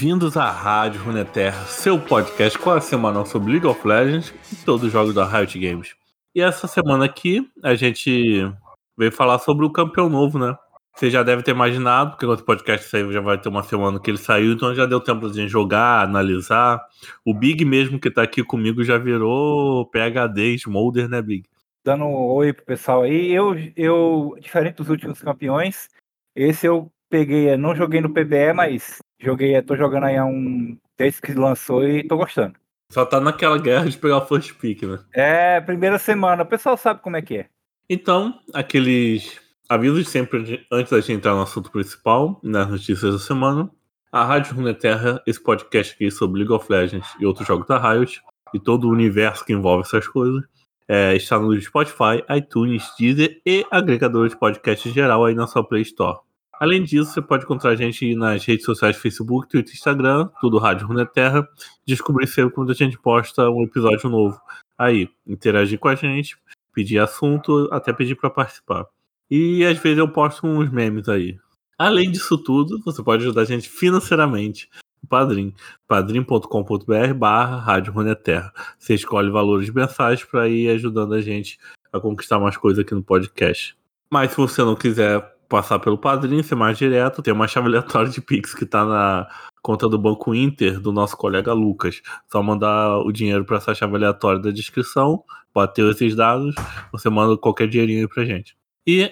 [0.00, 4.92] Bem-vindos à Rádio Runeterra, seu podcast quase semanal sobre League of Legends e todos os
[4.92, 5.96] jogos da Riot Games.
[6.32, 8.48] E essa semana aqui a gente
[8.96, 10.56] veio falar sobre o campeão novo, né?
[10.94, 14.08] Você já deve ter imaginado, porque o podcast saiu já vai ter uma semana que
[14.08, 16.80] ele saiu, então já deu tempo de jogar, analisar.
[17.24, 21.42] O Big mesmo que tá aqui comigo já virou PHD Smolder, né, Big?
[21.84, 23.32] Dando um oi pro pessoal aí.
[23.32, 25.88] Eu, eu, diferente dos últimos campeões,
[26.36, 31.20] esse eu peguei, não joguei no PBE, mas joguei, tô jogando aí há um desde
[31.20, 32.54] que lançou e tô gostando.
[32.90, 34.98] Só tá naquela guerra de pegar o first pick, né?
[35.12, 37.46] É, primeira semana, o pessoal sabe como é que é.
[37.88, 43.70] Então, aqueles avisos sempre antes da gente entrar no assunto principal, nas notícias da semana.
[44.10, 48.22] A Rádio Runeterra, esse podcast aqui sobre League of Legends e outros jogos da Riot,
[48.54, 50.42] e todo o universo que envolve essas coisas,
[50.88, 55.62] é, está no Spotify, iTunes, Deezer e agregadores de podcast em geral aí na sua
[55.62, 56.20] Play Store.
[56.60, 60.88] Além disso, você pode encontrar a gente nas redes sociais Facebook, Twitter Instagram, tudo Rádio
[60.88, 61.48] Runeterra.
[61.86, 64.40] Descobrir sempre quando a gente posta um episódio novo.
[64.76, 66.36] Aí, interagir com a gente,
[66.72, 68.86] pedir assunto, até pedir para participar.
[69.30, 71.38] E às vezes eu posto uns memes aí.
[71.78, 74.68] Além disso tudo, você pode ajudar a gente financeiramente.
[75.00, 75.54] O Padrim,
[75.86, 78.52] padrim.com.br barra Rádio Runeterra.
[78.76, 81.56] Você escolhe valores mensais para ir ajudando a gente
[81.92, 83.76] a conquistar mais coisas aqui no podcast.
[84.12, 88.10] Mas se você não quiser passar pelo Padrim, ser mais direto, tem uma chave aleatória
[88.10, 89.26] de Pix que está na
[89.62, 92.02] conta do Banco Inter do nosso colega Lucas.
[92.30, 96.54] Só mandar o dinheiro para essa chave aleatória da descrição, bater esses dados,
[96.92, 98.56] você manda qualquer dinheirinho aí pra gente.
[98.86, 99.10] E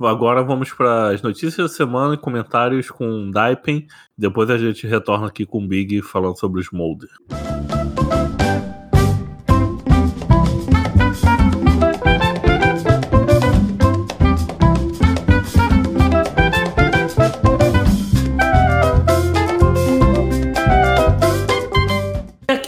[0.00, 3.86] agora vamos para as notícias da semana e comentários com Daipen.
[4.16, 7.10] Depois a gente retorna aqui com o Big falando sobre os Molder.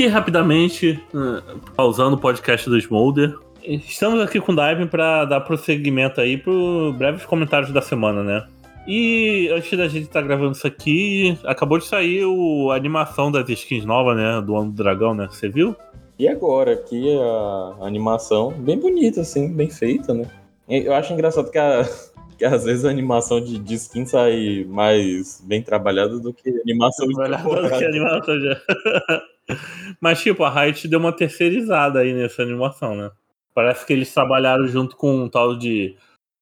[0.09, 1.01] Rapidamente,
[1.77, 3.35] pausando o podcast do Smolder,
[3.69, 6.53] Estamos aqui com o Dive para dar prosseguimento aí para
[6.97, 8.47] breves comentários da semana, né?
[8.87, 13.31] E antes da gente estar tá gravando isso aqui, acabou de sair o, a animação
[13.31, 14.41] das skins novas, né?
[14.41, 15.29] Do Ano do Dragão, né?
[15.31, 15.77] Você viu?
[16.19, 20.25] E agora, aqui a animação, bem bonita, assim, bem feita, né?
[20.67, 21.87] Eu acho engraçado que, a,
[22.39, 26.63] que às vezes a animação de, de skin sai mais bem trabalhada do que a
[26.63, 28.59] animação de Trabalhada do que animação já.
[30.01, 33.11] Mas, tipo, a Riot deu uma terceirizada aí nessa animação, né?
[33.55, 35.97] Parece que eles trabalharam junto com um tal de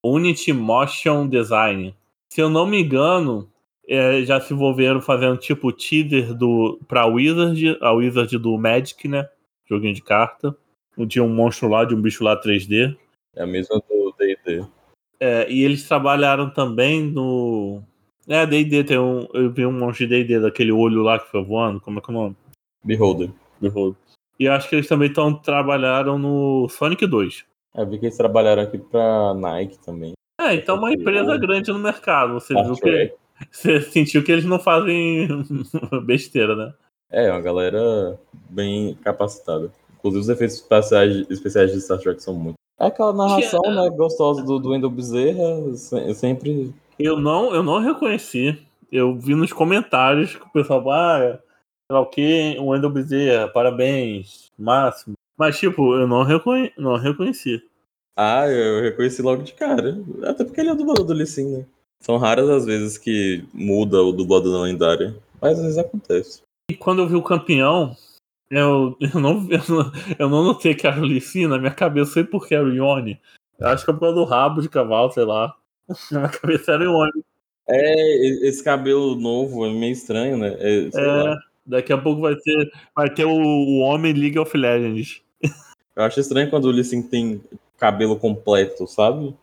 [0.05, 1.95] Unity Motion Design.
[2.33, 3.51] Se eu não me engano,
[3.89, 9.29] é, já se envolveram fazendo tipo teaser do pra Wizard, a Wizard do Magic, né?
[9.69, 10.57] Joguinho de carta.
[11.09, 12.97] Tinha um monstro lá, de um bicho lá 3D.
[13.35, 14.65] É a mesma do D&D.
[15.21, 17.83] É, e eles trabalharam também no...
[18.29, 19.27] É, D&D tem um...
[19.35, 21.81] Eu vi um monstro de D&D daquele olho lá que foi voando.
[21.81, 22.37] Como é que é o nome?
[22.87, 23.31] Beholder.
[23.61, 23.97] Beholder.
[24.39, 27.45] E acho que eles também tão, trabalharam no Sonic 2.
[27.75, 30.13] É, eu vi que eles trabalharam aqui pra Nike também.
[30.41, 32.35] É, então uma empresa grande no mercado.
[32.35, 33.15] Você viu que.
[33.53, 35.29] Você sentiu que eles não fazem
[36.07, 36.73] besteira, né?
[37.13, 39.71] É, uma galera bem capacitada.
[39.99, 42.55] Inclusive os efeitos especiais, especiais de Star Trek são muito.
[42.81, 46.75] É aquela narração, né, gostosa do, do Wendell Bezerra, eu sempre.
[46.99, 48.59] Eu não, eu não reconheci.
[48.91, 51.39] Eu vi nos comentários que o pessoal, ah,
[51.87, 55.15] sei lá o que, o Wendel Bezerra, parabéns, máximo.
[55.37, 57.63] Mas, tipo, eu não, reconhe não reconheci.
[58.17, 59.99] Ah, eu reconheci logo de cara.
[60.25, 61.67] Até porque ele é o dublador do Lissin, né?
[62.01, 65.15] São raras as vezes que muda o dublador da lendária.
[65.41, 66.43] Mas às vezes acontece.
[66.71, 67.95] E quando eu vi o campeão,
[68.51, 72.13] eu, eu, não, eu, não, eu não notei que era o Lissin, na minha cabeça,
[72.13, 73.21] sei porque era o Ione.
[73.59, 75.55] Eu acho que é por causa do rabo de cavalo, sei lá.
[76.11, 77.23] Na minha cabeça era o Ione.
[77.69, 80.57] É, esse cabelo novo é meio estranho, né?
[80.59, 81.37] É, é
[81.67, 85.21] Daqui a pouco vai ter, vai ter o, o Homem League of Legends.
[85.97, 87.41] Eu acho estranho quando o Lee tem
[87.79, 89.35] cabelo completo, sabe?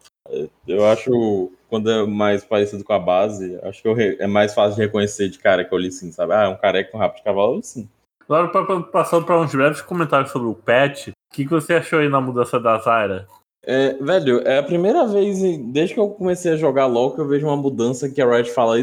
[0.67, 4.81] Eu acho, quando é mais parecido com a base, acho que é mais fácil de
[4.81, 6.33] reconhecer de cara que é o Lee sabe?
[6.33, 7.89] Ah, é um careca com rabo de cavalo, sim.
[8.21, 8.47] Agora,
[8.83, 12.21] passando para uns breves comentários sobre o patch, o que, que você achou aí na
[12.21, 13.27] mudança da Zyra?
[13.65, 15.39] É, velho, é a primeira vez
[15.71, 18.51] desde que eu comecei a jogar LoL que eu vejo uma mudança que a Riot
[18.51, 18.75] fala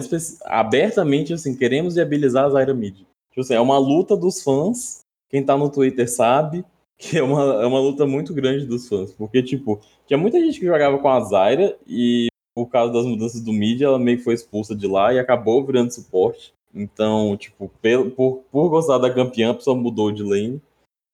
[0.45, 3.07] abertamente assim, queremos viabilizar a Zyra Mid.
[3.31, 5.01] Tipo assim, é uma luta dos fãs.
[5.29, 6.65] Quem tá no Twitter sabe
[6.99, 9.13] que é uma, é uma luta muito grande dos fãs.
[9.13, 13.41] Porque, tipo, tinha muita gente que jogava com a Zyra e por causa das mudanças
[13.41, 16.53] do mídia, ela meio que foi expulsa de lá e acabou virando suporte.
[16.75, 20.61] Então, tipo, por, por, por gostar da campeã, a pessoa mudou de lane.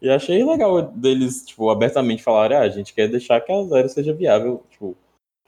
[0.03, 3.89] E achei legal deles, tipo, abertamente falarem, ah, a gente quer deixar que a Zyra
[3.89, 4.63] seja viável.
[4.71, 4.97] Tipo,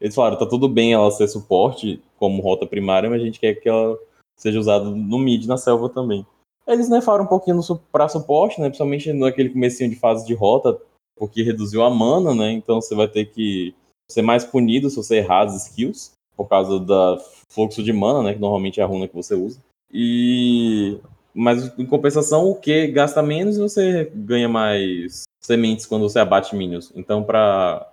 [0.00, 3.54] eles falaram, tá tudo bem ela ser suporte como rota primária, mas a gente quer
[3.54, 3.98] que ela
[4.36, 6.24] seja usado no mid na selva também.
[6.68, 8.68] Eles nerfaram um pouquinho no, pra suporte, né?
[8.68, 10.78] Principalmente naquele comecinho de fase de rota,
[11.16, 12.52] porque reduziu a mana, né?
[12.52, 13.74] Então você vai ter que
[14.10, 17.18] ser mais punido se você errar as skills, por causa do
[17.48, 18.34] fluxo de mana, né?
[18.34, 19.58] Que normalmente é a runa que você usa.
[19.92, 20.98] E.
[21.34, 26.56] Mas em compensação, o que gasta menos e você ganha mais sementes quando você abate
[26.56, 26.92] minions.
[26.96, 27.86] Então, pra,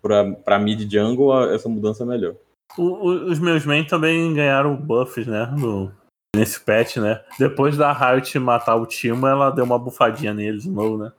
[0.00, 2.34] pra, pra mid jungle, essa mudança é melhor.
[2.78, 5.46] O, os meus main também ganharam buffs, né?
[5.58, 5.92] No,
[6.36, 7.22] nesse patch, né?
[7.38, 11.12] Depois da Riot matar o Timo, ela deu uma bufadinha neles de novo, né?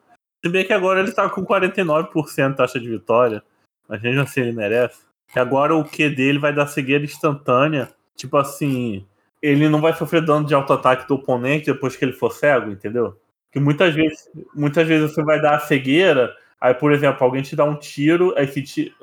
[0.43, 3.43] Se bem que agora ele tá com 49% taxa de vitória,
[3.89, 4.99] mas mesmo assim ele merece.
[5.35, 7.89] E agora o Q dele vai dar cegueira instantânea.
[8.15, 9.05] Tipo assim,
[9.41, 13.19] ele não vai sofrer dano de auto-ataque do oponente depois que ele for cego, entendeu?
[13.51, 17.55] Que muitas vezes, muitas vezes você vai dar a cegueira, aí, por exemplo, alguém te
[17.55, 18.47] dá um tiro, aí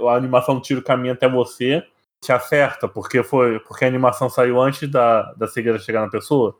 [0.08, 1.84] a animação do tiro caminha até você,
[2.24, 6.58] te acerta, porque foi porque a animação saiu antes da, da cegueira chegar na pessoa?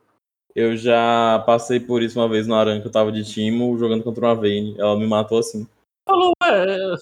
[0.55, 4.03] Eu já passei por isso uma vez no Aran que eu tava de Timo jogando
[4.03, 4.75] contra uma Vayne.
[4.77, 5.67] Ela me matou assim.
[6.07, 6.95] Falou, é,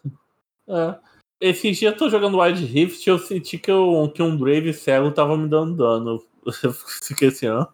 [0.69, 0.99] é.
[1.39, 5.11] Esse dia eu tô jogando Wild Rift eu senti que, eu, que um Brave cego
[5.11, 6.23] tava me dando dano.
[6.63, 7.67] Eu fiquei assim, ó.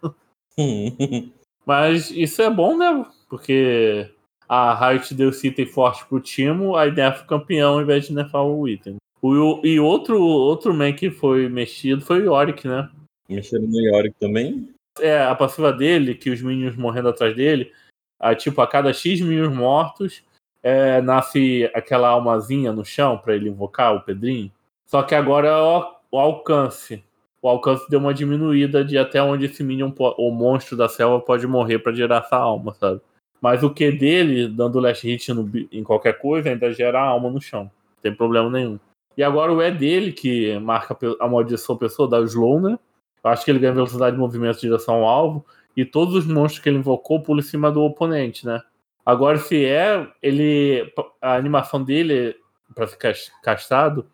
[1.66, 3.06] Mas isso é bom, né?
[3.28, 4.12] Porque
[4.48, 8.14] a Riot deu esse item forte pro Timo, aí nerfa o campeão ao invés de
[8.14, 8.98] nerfar o item.
[9.22, 12.90] O, e outro, outro man que foi mexido foi o Yorick, né?
[13.28, 14.70] Mexeram no Yorick também?
[15.00, 17.72] É, a passiva dele, que os minions morrendo atrás dele,
[18.20, 20.24] a, tipo, a cada X minions mortos,
[20.64, 24.52] é, nasce aquela almazinha no chão para ele invocar o Pedrinho.
[24.86, 27.04] Só que agora é o, o, alcance.
[27.42, 31.46] O alcance deu uma diminuída de até onde esse minion, o monstro da selva, pode
[31.48, 33.00] morrer para gerar essa alma, sabe?
[33.42, 37.30] Mas o Q dele, dando last hit no, em qualquer coisa, ainda gera a alma
[37.30, 37.64] no chão.
[37.64, 38.78] Não tem problema nenhum.
[39.20, 42.80] E agora o E dele, que marca a maldição pessoa, da slow, né?
[43.22, 45.46] Eu acho que ele ganha velocidade de movimento em direção ao alvo.
[45.76, 48.62] E todos os monstros que ele invocou pulam em cima do oponente, né?
[49.06, 50.90] Agora, se é, ele.
[51.22, 52.34] A animação dele,
[52.74, 53.14] para ficar
[53.44, 54.08] castrado,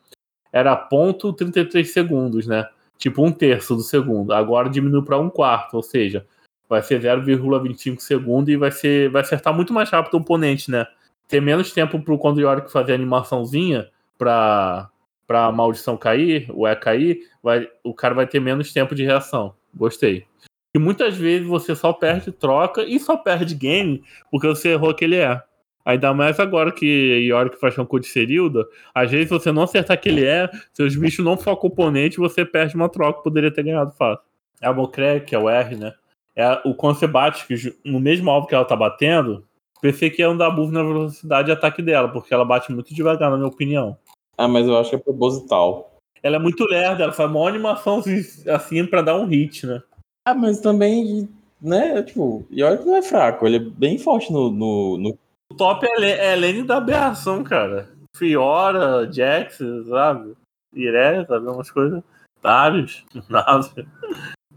[0.51, 2.67] era ponto 33 segundos, né?
[2.97, 4.33] Tipo um terço do segundo.
[4.33, 6.25] Agora diminuiu para um quarto, ou seja,
[6.67, 10.87] vai ser 0,25 segundos e vai, ser, vai acertar muito mais rápido o oponente, né?
[11.27, 13.87] Ter menos tempo pro Yorick fazer a animaçãozinha
[14.17, 14.89] para
[15.27, 19.03] para a maldição cair, o E cair, vai, o cara vai ter menos tempo de
[19.03, 19.53] reação.
[19.73, 20.25] Gostei.
[20.73, 25.15] E muitas vezes você só perde troca e só perde game porque você errou aquele
[25.15, 25.41] E.
[25.85, 30.25] Ainda mais agora que Yorick faz com de Serilda, às vezes você não acertar aquele
[30.25, 34.25] E, seus bichos não focam o oponente você perde uma troca, poderia ter ganhado fácil.
[34.61, 35.93] É a Mocré, que é o R, né?
[36.35, 37.45] É o quando você bate
[37.85, 39.45] no mesmo alvo que ela tá batendo,
[39.81, 43.29] pensei que ia andar buff na velocidade de ataque dela, porque ela bate muito devagar,
[43.29, 43.97] na minha opinião.
[44.37, 45.91] Ah, mas eu acho que é proposital.
[46.21, 48.01] Ela é muito lerda, ela faz uma animação
[48.47, 49.81] assim pra dar um hit, né?
[50.27, 51.29] Ah, mas também,
[51.61, 54.49] né, tipo, e olha que não é fraco, ele é bem forte no.
[54.49, 55.17] no, no...
[55.51, 57.89] O top é, é Lane da aberração, cara.
[58.17, 60.35] Fiora, Jax, sabe?
[60.73, 61.47] Iré, sabe?
[61.47, 62.03] Umas coisas.
[62.41, 63.87] Darius, nada.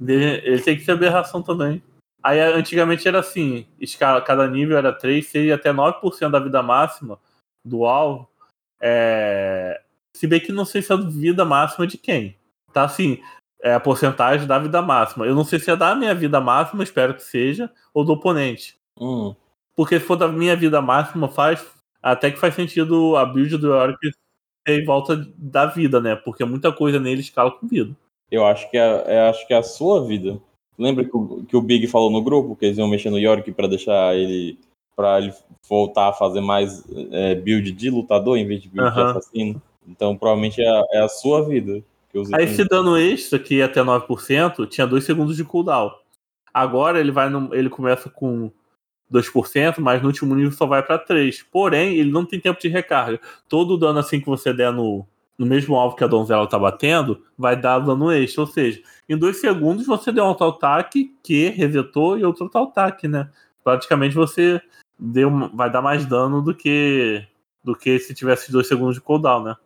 [0.00, 1.82] Ele tem que ser aberração também.
[2.22, 6.62] Aí antigamente era assim: escala, cada nível era 3, 6 e até 9% da vida
[6.62, 7.18] máxima
[7.64, 8.28] do alvo
[8.80, 9.80] é...
[10.12, 12.36] Se bem que não sei se é a vida máxima de quem.
[12.72, 13.18] Tá assim,
[13.62, 15.26] é a porcentagem da vida máxima.
[15.26, 18.76] Eu não sei se é da minha vida máxima, espero que seja, ou do oponente.
[19.00, 19.34] Hum.
[19.76, 21.64] Porque se for da minha vida máxima, faz.
[22.02, 23.98] Até que faz sentido a build do Yorick
[24.66, 26.14] ser em volta da vida, né?
[26.16, 27.96] Porque muita coisa nele escala com vida.
[28.30, 30.40] Eu acho que é, é acho que é a sua vida.
[30.78, 33.50] Lembra que o, que o Big falou no grupo que eles iam mexer no Yorick
[33.52, 34.58] para deixar ele
[34.98, 35.32] para ele
[35.68, 39.62] voltar a fazer mais é, build de lutador em vez de build de assassino.
[39.86, 41.80] Então, provavelmente é a, é a sua vida.
[42.34, 45.92] Aí, esse dano extra, que ia até 9%, tinha 2 segundos de cooldown.
[46.52, 48.50] Agora ele vai no, ele começa com
[49.12, 51.44] 2%, mas no último nível só vai para 3.
[51.44, 53.20] Porém, ele não tem tempo de recarga.
[53.48, 55.06] Todo o dano assim que você der no,
[55.38, 58.40] no mesmo alvo que a donzela tá batendo, vai dar dano extra.
[58.40, 63.30] Ou seja, em 2 segundos você deu um auto-ataque que resetou e outro auto-ataque, né?
[63.62, 64.60] Praticamente você
[64.98, 67.26] deu, vai dar mais dano do que
[67.62, 69.56] do que se tivesse dois segundos de cooldown, né?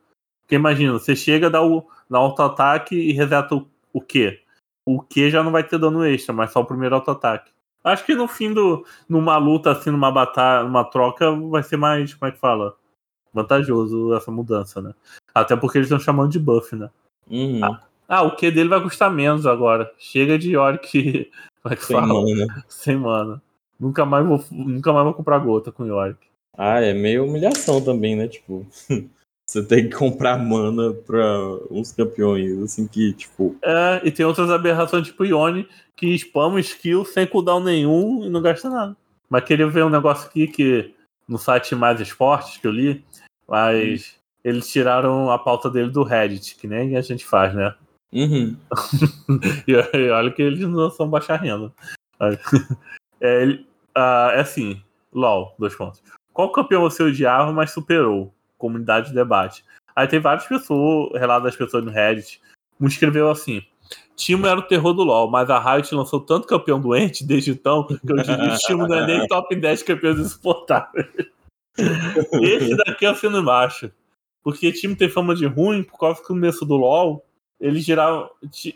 [0.43, 4.39] Porque imagina, você chega, dá o dá auto-ataque e reseta o, o Q.
[4.85, 7.51] O Q já não vai ter dano extra, mas só o primeiro auto-ataque.
[7.85, 8.85] Acho que no fim do.
[9.09, 12.77] numa luta, assim, numa batalha, numa troca, vai ser mais, como é que fala?
[13.33, 14.95] Vantajoso essa mudança, né?
[15.35, 16.91] Até porque eles estão chamando de buff, né?
[17.31, 17.65] Uhum.
[17.65, 19.93] Ah, ah, o Q dele vai custar menos agora.
[19.99, 21.31] Chega de Yorick.
[21.63, 22.13] Como é que Sem fala?
[22.13, 22.65] mana.
[22.69, 23.43] Sem mana.
[23.83, 26.21] Nunca mais vou, nunca mais vou comprar gota com Yorick.
[26.57, 28.29] Ah, é meio humilhação também, né?
[28.29, 28.65] Tipo,
[29.45, 31.27] Você tem que comprar mana pra
[31.69, 33.57] uns campeões, assim, que, tipo.
[33.63, 38.41] É, e tem outras aberrações, tipo Ione, que spamam skill sem cooldown nenhum e não
[38.41, 38.97] gasta nada.
[39.29, 40.95] Mas queria ver um negócio aqui que
[41.29, 43.05] no site Mais Esportes que eu li,
[43.49, 47.75] mas eles tiraram a pauta dele do Reddit, que nem a gente faz, né?
[48.13, 48.57] Uhum.
[49.67, 51.73] E, e olha que eles não são baixa renda.
[53.21, 54.83] É, ele- ah, é assim,
[55.13, 56.03] LOL, dois pontos.
[56.33, 58.33] Qual campeão você odiava, mas superou?
[58.57, 59.65] Comunidade de debate.
[59.95, 62.41] Aí tem várias pessoas, relatos das pessoas no Reddit.
[62.81, 63.63] Um escreveu assim:
[64.17, 67.87] Timo era o terror do LoL, mas a Riot lançou tanto campeão doente desde então
[67.87, 71.07] que eu diria que o Timo não é nem top 10 campeões insuportáveis.
[72.41, 73.91] Esse daqui é o sino embaixo.
[74.43, 77.25] Porque time tem fama de ruim por causa que no começo do LoL
[77.61, 78.29] ele girava,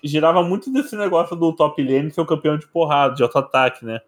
[0.05, 4.01] girava muito desse negócio do top lane ser o campeão de porrada, de auto-ataque, né?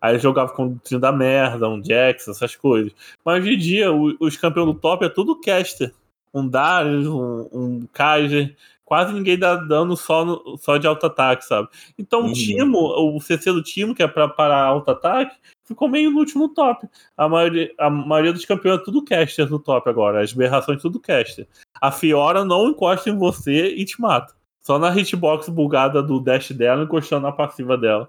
[0.00, 2.92] Aí ele jogava com um trio da merda, um Jax, essas coisas.
[3.24, 5.92] Mas hoje em dia, o- os campeões do top é tudo caster.
[6.32, 8.56] Um Darius, um, um Kaiser.
[8.84, 11.68] Quase ninguém dá dano só, no- só de auto-ataque, sabe?
[11.98, 12.30] Então Uhum.
[12.30, 12.78] o Timo,
[13.16, 16.88] o CC do Timo, que é pra parar auto-ataque, ficou meio no top.
[17.16, 20.20] A maioria, a maioria dos campeões é tudo caster no top agora.
[20.22, 21.46] As berrações tudo caster.
[21.80, 24.34] A Fiora não encosta em você e te mata.
[24.60, 28.08] Só na hitbox bugada do dash dela, encostando na passiva dela.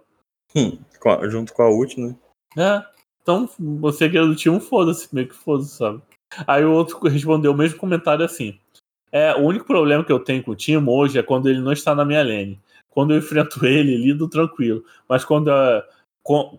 [1.05, 2.15] A- junto com a ult, né?
[2.57, 2.83] É.
[3.21, 6.01] Então, você que é do time, foda-se, meio que foda-se, sabe?
[6.47, 8.57] Aí o outro respondeu o mesmo comentário assim.
[9.11, 11.71] É, o único problema que eu tenho com o time hoje é quando ele não
[11.71, 12.59] está na minha lane.
[12.89, 14.83] Quando eu enfrento ele, lido tranquilo.
[15.07, 15.85] Mas quando é,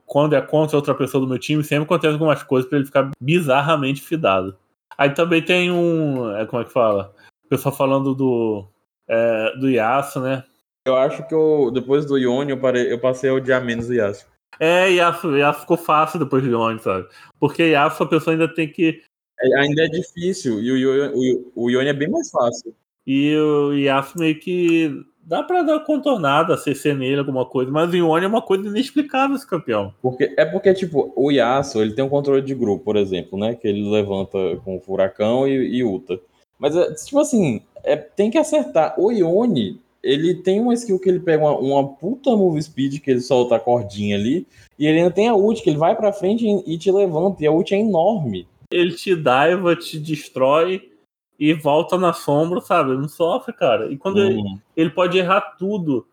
[0.06, 3.10] quando é contra outra pessoa do meu time, sempre acontece algumas coisas pra ele ficar
[3.20, 4.56] bizarramente fidado.
[4.96, 6.30] Aí também tem um.
[6.36, 7.14] é, como é que fala?
[7.44, 8.66] O pessoal falando do.
[9.08, 10.44] é, do Yasuo, né?
[10.86, 13.94] Eu acho que eu, depois do Ione eu, parei, eu passei a odiar menos o
[13.94, 14.26] Yasuo.
[14.58, 17.06] É, Yasuo, Yasuo ficou fácil depois de Yone, sabe?
[17.38, 19.00] Porque Yasuo a pessoa ainda tem que
[19.40, 22.74] É, ainda é difícil, e o, o, o Ione é bem mais fácil.
[23.06, 27.96] E o Yasuo meio que dá pra dar contornada, CC nele, alguma coisa, mas o
[27.96, 29.94] Ione é uma coisa inexplicável esse campeão.
[30.02, 33.54] Porque, é porque, tipo, o Yasuo, ele tem um controle de grupo, por exemplo, né?
[33.54, 36.18] Que ele levanta com o Furacão e, e Uta.
[36.58, 38.98] Mas, é, tipo assim, é, tem que acertar.
[38.98, 43.10] O Ione, ele tem uma skill que ele pega uma, uma puta move speed, que
[43.10, 44.46] ele solta a cordinha ali,
[44.78, 47.42] e ele ainda tem a ult, que ele vai pra frente e, e te levanta,
[47.42, 48.48] e a ult é enorme.
[48.70, 50.90] Ele te diva, te destrói
[51.38, 52.90] e volta na sombra, sabe?
[52.90, 53.92] Ele não sofre, cara.
[53.92, 54.58] E quando ele, Hum.
[54.76, 56.06] ele pode errar tudo,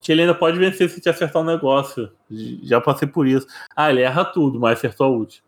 [0.00, 2.10] que ele ainda pode vencer se te acertar um negócio.
[2.62, 3.46] Já passei por isso.
[3.74, 5.42] Ah, ele erra tudo, mas acertou a ult.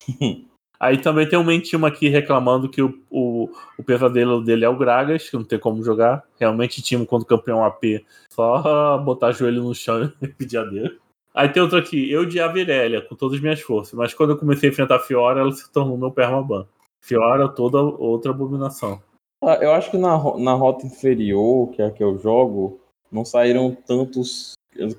[0.78, 4.76] Aí também tem um mentimo aqui reclamando que o, o, o pesadelo dele é o
[4.76, 6.22] Gragas, que não tem como jogar.
[6.38, 10.92] Realmente, time quando campeão AP, só botar joelho no chão e pedir adeus.
[11.34, 14.38] Aí tem outro aqui, eu de Avirélia, com todas as minhas forças, mas quando eu
[14.38, 16.64] comecei a enfrentar a Fiora, ela se tornou meu permaban.
[17.02, 19.02] Fiora, toda outra abominação.
[19.42, 23.24] Ah, Eu acho que na, na rota inferior, que é a que eu jogo, não
[23.24, 24.52] saíram tantos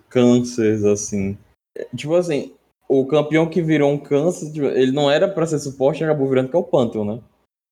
[0.10, 1.38] cânceres assim.
[1.76, 2.54] É, Tipo assim,
[2.88, 6.50] o campeão que virou um câncer, tipo, ele não era pra ser suporte acabou virando
[6.50, 7.20] que é o Pantheon, né?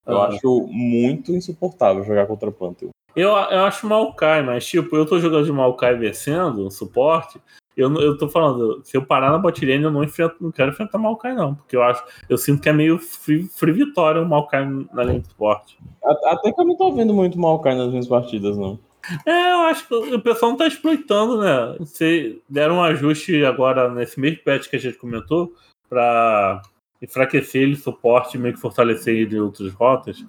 [0.06, 0.28] Eu Ah.
[0.28, 2.90] acho muito insuportável jogar contra o Pantheon.
[3.16, 7.40] Eu, eu acho Maokai, mas tipo, eu tô jogando de Maokai vencendo, suporte.
[7.76, 10.72] Eu, eu tô falando, se eu parar na bot lane, eu não, enfrento, não quero
[10.72, 11.56] enfrentar Maokai, não.
[11.56, 15.20] Porque eu acho, eu sinto que é meio free, free vitória o Maokai na lane
[15.22, 15.78] de suporte.
[16.26, 18.78] Até que eu não tô vendo muito Maokai nas minhas partidas, não.
[19.26, 21.78] É, eu acho que o pessoal não tá exploitando, né?
[21.86, 25.54] Se deram um ajuste agora nesse mesmo patch que a gente comentou,
[25.90, 26.62] pra
[27.02, 30.24] enfraquecer ele, suporte meio que fortalecer ele em outras rotas.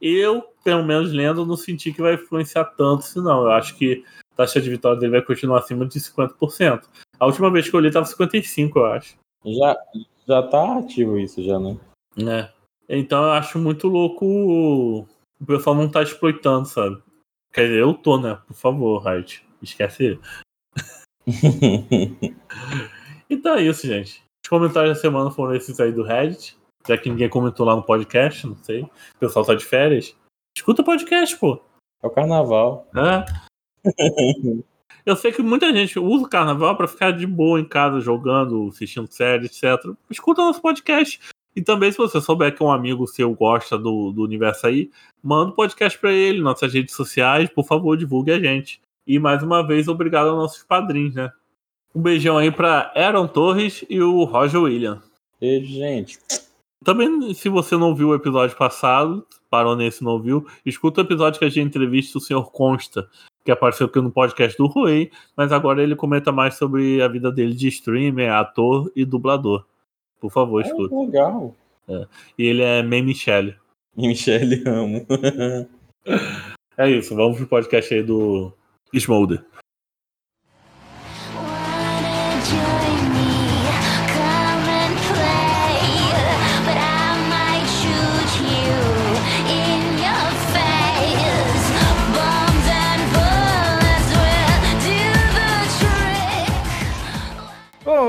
[0.00, 3.42] Eu, pelo menos lendo, não senti que vai influenciar tanto isso, não.
[3.42, 6.84] Eu acho que a taxa de vitória dele vai continuar acima de 50%.
[7.18, 9.16] A última vez que eu li tava 55%, eu acho.
[9.44, 9.76] Já,
[10.26, 11.76] já tá ativo isso, já, né?
[12.16, 12.50] né?
[12.88, 15.06] Então eu acho muito louco o
[15.40, 17.00] o pessoal não tá exploitando, sabe?
[17.52, 18.38] Quer dizer, eu tô, né?
[18.46, 19.44] Por favor, Riot.
[19.62, 20.18] Esquece.
[23.30, 24.22] Então é isso, gente.
[24.42, 26.56] Os comentários da semana foram esses aí do Reddit.
[26.86, 28.82] Já que ninguém comentou lá no podcast, não sei.
[28.84, 30.16] O pessoal tá de férias.
[30.56, 31.60] Escuta o podcast, pô.
[32.02, 32.88] É o carnaval.
[32.94, 33.26] né?
[35.04, 38.68] Eu sei que muita gente usa o carnaval pra ficar de boa em casa, jogando,
[38.68, 39.62] assistindo série, etc.
[40.10, 41.20] Escuta nosso podcast.
[41.58, 45.50] E também, se você souber que um amigo seu gosta do, do universo aí, manda
[45.50, 48.80] o podcast pra ele, nossas redes sociais, por favor, divulgue a gente.
[49.04, 51.32] E mais uma vez, obrigado aos nossos padrinhos, né?
[51.92, 55.02] Um beijão aí pra Aaron Torres e o Roger William.
[55.42, 56.20] E, gente,
[56.84, 61.40] Também, se você não viu o episódio passado, parou nesse não viu, escuta o episódio
[61.40, 62.52] que a gente entrevista o Sr.
[62.52, 63.08] Consta,
[63.44, 67.32] que apareceu aqui no podcast do Rui, mas agora ele comenta mais sobre a vida
[67.32, 69.64] dele de streamer, ator e dublador.
[70.20, 70.94] Por favor, é escuta.
[70.94, 71.54] legal.
[72.38, 73.56] E ele é May Michelle.
[73.96, 75.06] E Michele amo.
[76.80, 78.52] É isso, vamos pro podcast aí do
[78.94, 79.44] Smolder.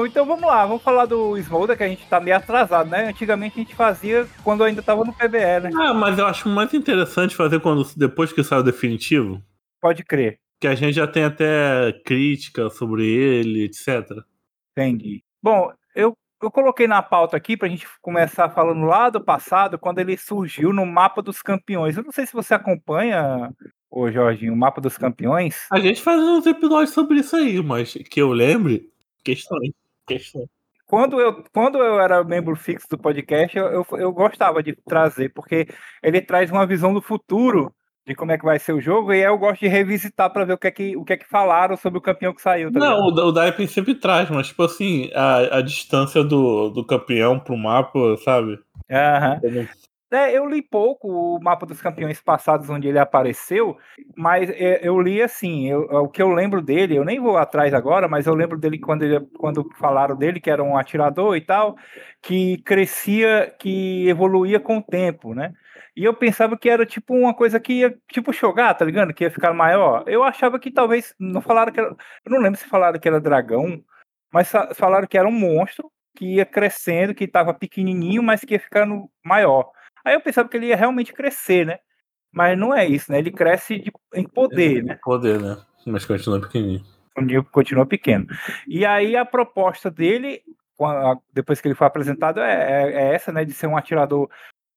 [0.09, 3.07] Então vamos lá, vamos falar do Smolder, que a gente tá meio atrasado, né?
[3.09, 5.69] Antigamente a gente fazia quando ainda tava no PBE, né?
[5.75, 9.41] Ah, mas eu acho mais interessante fazer quando depois que sai o definitivo,
[9.81, 10.39] Pode crer.
[10.59, 14.09] que a gente já tem até crítica sobre ele, etc.
[14.75, 15.23] Entendi.
[15.41, 19.99] Bom, eu, eu coloquei na pauta aqui pra gente começar falando lá do passado, quando
[19.99, 21.95] ele surgiu no mapa dos campeões.
[21.95, 23.51] Eu não sei se você acompanha,
[23.89, 25.65] ô Jorginho, o mapa dos campeões.
[25.71, 28.89] A gente faz uns episódios sobre isso aí, mas que eu lembre,
[29.23, 29.71] questões.
[30.09, 30.47] Questões.
[30.85, 35.29] Quando eu, quando eu era membro fixo do podcast, eu, eu, eu gostava de trazer,
[35.29, 35.67] porque
[36.01, 37.71] ele traz uma visão do futuro
[38.07, 40.43] de como é que vai ser o jogo, e aí eu gosto de revisitar pra
[40.43, 42.71] ver o que é que, o que, é que falaram sobre o campeão que saiu.
[42.71, 43.19] tá Não, ligado?
[43.19, 47.55] o, o Daipen sempre traz, mas tipo assim, a, a distância do, do campeão pro
[47.55, 48.57] mapa, sabe?
[48.89, 49.39] Aham.
[50.11, 53.77] É, eu li pouco o mapa dos campeões passados onde ele apareceu,
[54.17, 57.75] mas é, eu li assim, eu- o que eu lembro dele, eu nem vou atrás
[57.75, 61.41] agora, mas eu lembro dele quando, ele, quando falaram dele que era um atirador e
[61.41, 61.75] tal,
[62.23, 65.53] que crescia, que evoluía com o tempo, né?
[65.95, 69.13] E eu pensava que era tipo uma coisa que ia, tipo jogar, tá ligado?
[69.13, 70.03] Que ia ficar maior.
[70.07, 73.19] Eu achava que talvez, não falaram que era, eu não lembro se falaram que era
[73.21, 73.79] dragão,
[74.33, 78.53] mas fa- falaram que era um monstro que ia crescendo, que estava pequenininho, mas que
[78.55, 79.71] ia ficando maior.
[80.05, 81.79] Aí eu pensava que ele ia realmente crescer, né?
[82.31, 83.19] Mas não é isso, né?
[83.19, 84.99] Ele cresce de- em poder, né?
[85.03, 85.57] Poder, né?
[85.85, 86.83] Mas continua pequenininho.
[87.51, 88.27] Continua pequeno.
[88.67, 90.41] E aí a proposta dele,
[91.33, 93.43] depois que ele foi apresentado, é, é- é essa, né?
[93.43, 94.29] De ser um atirador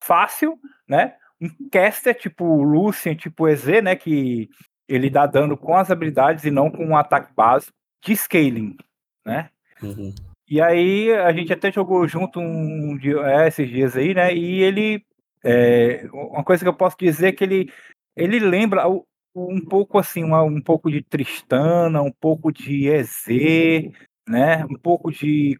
[0.02, 1.14] fácil, né?
[1.40, 3.94] Um caster tipo Lucian, tipo o EZ, né?
[3.94, 4.48] Que
[4.88, 7.72] ele dá dano com as habilidades e não com um ataque básico
[8.04, 8.76] de scaling,
[9.24, 9.50] né?
[9.82, 10.12] Uhum.
[10.48, 14.34] E aí a gente até jogou junto um dia, é, esses dias aí, né?
[14.34, 15.04] E ele.
[15.44, 17.72] É, uma coisa que eu posso dizer é que ele,
[18.16, 18.84] ele lembra
[19.34, 23.26] um pouco assim, uma- um pouco de Tristana, um pouco de EZ,
[24.28, 24.64] né?
[24.66, 25.56] Um pouco de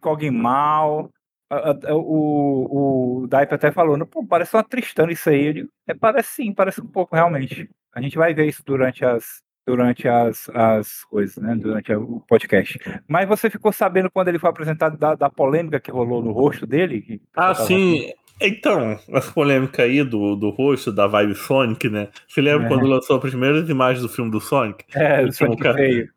[1.49, 5.47] a- O, o Daipe até falou, "Não, pô, parece uma Tristana isso aí.
[5.47, 7.69] Eu digo, é, parece sim, parece um pouco realmente.
[7.93, 11.55] A gente vai ver isso durante as durante as, as coisas, né?
[11.55, 12.77] Durante o podcast.
[13.07, 16.67] Mas você ficou sabendo quando ele foi apresentado da, da polêmica que rolou no rosto
[16.67, 17.21] dele?
[17.33, 18.11] Ah, sim.
[18.41, 22.09] Então, essa polêmica aí do, do rosto, da vibe Sonic, né?
[22.27, 22.69] Você lembra É.
[22.69, 24.83] quando lançou as primeiras imagens do filme do Sonic?
[24.95, 26.09] É, Então, o Sonic cara- veio.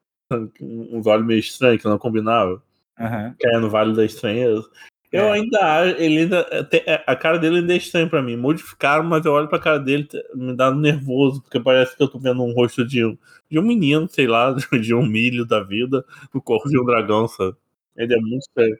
[0.60, 2.60] Uns olhos meio estranhos, que não combinavam.
[2.98, 3.34] Aham.
[3.40, 4.68] Caindo no Vale da Estranheza.
[5.12, 5.32] Eu É.
[5.34, 8.36] ainda acho, ele ainda, tem- é, a cara dele ainda é estranha pra mim.
[8.36, 12.18] Modificaram, mas eu olho pra cara dele, me dá nervoso, porque parece que eu tô
[12.18, 13.16] vendo um rosto de um,
[13.48, 14.52] de um menino, sei lá,
[14.82, 17.54] de um milho da vida, no corpo de um dragão, sabe?
[17.96, 18.76] Ele é muito estranho.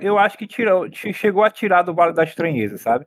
[0.00, 3.06] Eu acho que tirou, che- chegou a tirar do Vale da Estranheza, sabe?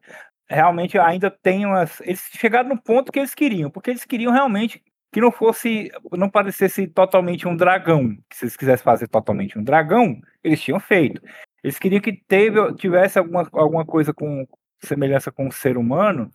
[0.49, 2.01] Realmente ainda tem umas.
[2.01, 5.89] Eles chegaram no ponto que eles queriam, porque eles queriam realmente que não fosse.
[6.13, 8.17] não parecesse totalmente um dragão.
[8.33, 11.21] Se eles quisessem fazer totalmente um dragão, eles tinham feito.
[11.63, 14.47] Eles queriam que teve, tivesse alguma, alguma coisa com
[14.83, 16.31] semelhança com o ser humano,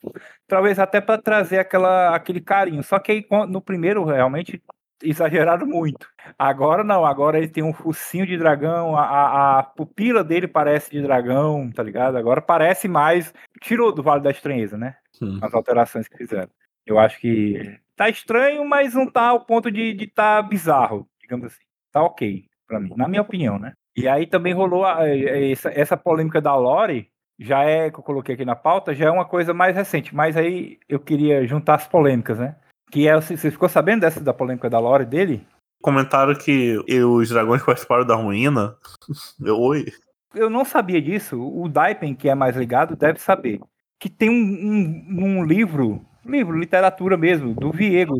[0.47, 2.83] talvez até para trazer aquela, aquele carinho.
[2.83, 4.63] Só que aí, no primeiro, realmente
[5.03, 6.09] exageraram muito.
[6.39, 11.03] Agora não, agora ele tem um focinho de dragão, a, a- pupila dele parece de
[11.03, 12.17] dragão, tá ligado?
[12.17, 13.33] Agora parece mais.
[13.61, 14.97] Tirou do Vale da Estranheza, né?
[15.21, 15.39] Hum.
[15.43, 16.49] As alterações que fizeram.
[16.87, 21.47] Eu acho que tá estranho, mas não tá ao ponto de, de tá bizarro, digamos
[21.47, 21.65] assim.
[21.93, 23.73] Tá ok, pra mim, na minha opinião, né?
[23.97, 25.09] E aí também rolou a- a-
[25.51, 29.11] essa, essa polêmica da Lore, já é, que eu coloquei aqui na pauta, já é
[29.11, 32.57] uma coisa mais recente, mas aí eu queria juntar as polêmicas, né?
[32.91, 35.47] Que é, você ficou sabendo dessa da polêmica da Lore dele?
[35.83, 38.77] Comentaram que os dragões participaram da ruína.
[39.45, 39.87] Eu, oi.
[40.35, 43.61] Eu não sabia disso, o Daipen, que é mais ligado, deve saber.
[43.99, 48.15] Que tem um, um, um livro, livro, literatura mesmo, do Viego,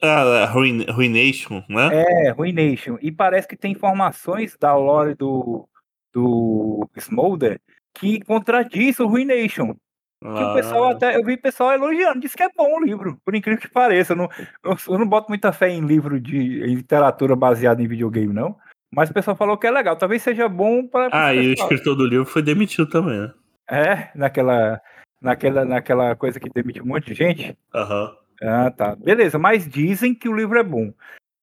[0.00, 1.90] Ah, Ruin, Ruination, né?
[1.92, 2.98] É, Ruination.
[3.00, 5.68] E parece que tem informações da lore do,
[6.12, 7.60] do Smolder
[7.94, 9.76] que contradiz o Ruination.
[10.22, 11.16] Que o pessoal Ah, até.
[11.16, 14.12] Eu vi o pessoal elogiando, disse que é bom o livro, por incrível que pareça.
[14.12, 14.28] Eu não,
[14.64, 18.56] eu, não boto muita fé em livro de em literatura baseada em videogame, não.
[18.94, 19.96] Mas o pessoal falou que é legal.
[19.96, 21.08] Talvez seja bom para.
[21.12, 23.32] Ah, e o escritor do livro foi demitido também, né?
[23.68, 24.80] É, naquela,
[25.20, 27.58] naquela, naquela coisa que demitiu um monte de gente.
[27.74, 28.14] Aham.
[28.42, 28.94] Ah, tá.
[28.96, 30.92] Beleza, mas dizem que o livro é bom.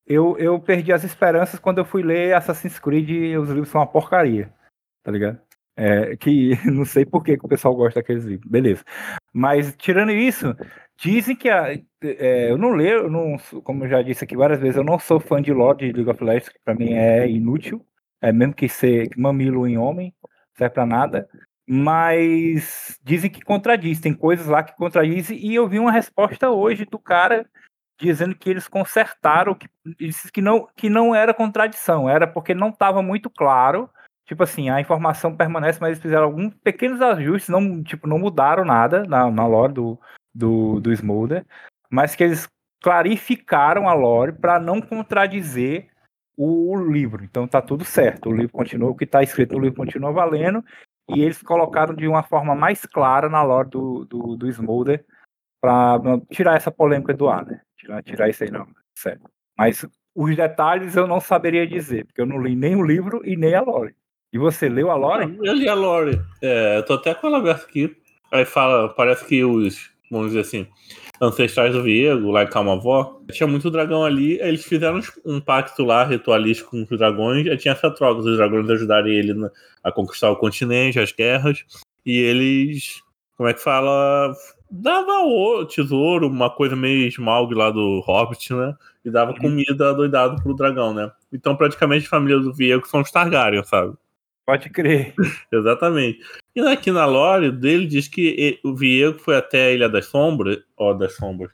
[0.06, 3.82] Eu, eu perdi as esperanças quando eu fui ler Assassin's Creed e os livros são
[3.82, 4.54] uma porcaria.
[5.04, 5.40] Tá ligado?
[5.82, 8.52] É, que não sei por que, o pessoal gosta daqueles livros.
[8.52, 8.84] Beleza.
[9.34, 10.54] Mas, tirando isso,
[10.98, 14.60] dizem que a, é, eu não leio, eu não, como eu já disse aqui várias
[14.60, 17.30] vezes, eu não sou fã de lore de League of Legends, que pra mim é
[17.30, 17.86] inútil.
[18.22, 20.14] É mesmo que ser mamilo em homem,
[20.58, 21.30] serve pra nada.
[21.66, 26.84] Mas dizem que contradiz, tem coisas lá que contradizem, e eu vi uma resposta hoje
[26.84, 27.48] do cara
[27.98, 29.70] dizendo que eles consertaram, que,
[30.34, 33.90] que não, que não era contradição, era porque não estava muito claro.
[34.30, 38.64] Tipo assim, a informação permanece, mas eles fizeram alguns pequenos ajustes, não, tipo, não mudaram
[38.64, 40.00] nada na, na lore do,
[40.32, 41.44] do, do Smolder,
[41.90, 42.48] mas que eles
[42.80, 45.90] clarificaram a lore para não contradizer
[46.38, 47.24] o, livro.
[47.24, 48.30] Então tá tudo certo.
[48.30, 50.64] O livro continua, o que está escrito no livro continua valendo,
[51.10, 55.04] e eles colocaram de uma forma mais clara na lore do, do, do Smolder
[55.60, 57.62] para tirar essa polêmica do ar, né?
[57.76, 59.28] Tirar, tirar isso aí não, certo.
[59.58, 63.36] Mas os detalhes eu não saberia dizer, porque eu não li nem o livro e
[63.36, 63.96] nem a lore.
[64.32, 65.38] E você leu a lore?
[65.44, 66.22] Eu li a Lore.
[66.42, 67.96] É, eu tô até com ela aberta aqui.
[68.32, 70.68] Aí fala, parece que os, vamos dizer assim,
[71.20, 74.40] ancestrais do Viego, lá em Calmavó, tinha muito dragão ali.
[74.40, 77.48] Eles fizeram um pacto lá, ritualístico com os dragões.
[77.48, 79.50] Aí tinha essa troca, os dragões ajudarem ele
[79.84, 81.66] a conquistar o continente, as guerras.
[82.06, 83.02] E eles,
[83.36, 84.34] como é que fala?
[84.72, 88.76] Dava o tesouro, uma coisa meio Smaug lá do Hobbit, né?
[89.04, 91.12] E dava comida doidado pro dragão, né?
[91.34, 93.96] Então, praticamente, a família do Viego são os Targaryen, sabe?
[94.50, 95.14] Pode crer.
[95.54, 96.22] Exatamente.
[96.56, 100.58] E aqui na lore dele diz que o Viego foi até a Ilha das Sombras,
[100.76, 101.52] ó, das Sombras,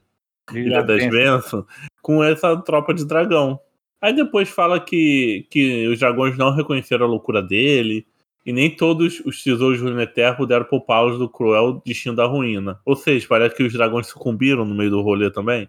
[0.53, 1.65] Ilha das Bênçãos,
[2.01, 3.59] com essa tropa de dragão.
[3.99, 8.07] Aí depois fala que, que os dragões não reconheceram a loucura dele,
[8.45, 12.79] e nem todos os tesouros do Runeterra puderam poupá-los do cruel destino da ruína.
[12.85, 15.67] Ou seja, parece que os dragões sucumbiram no meio do rolê também.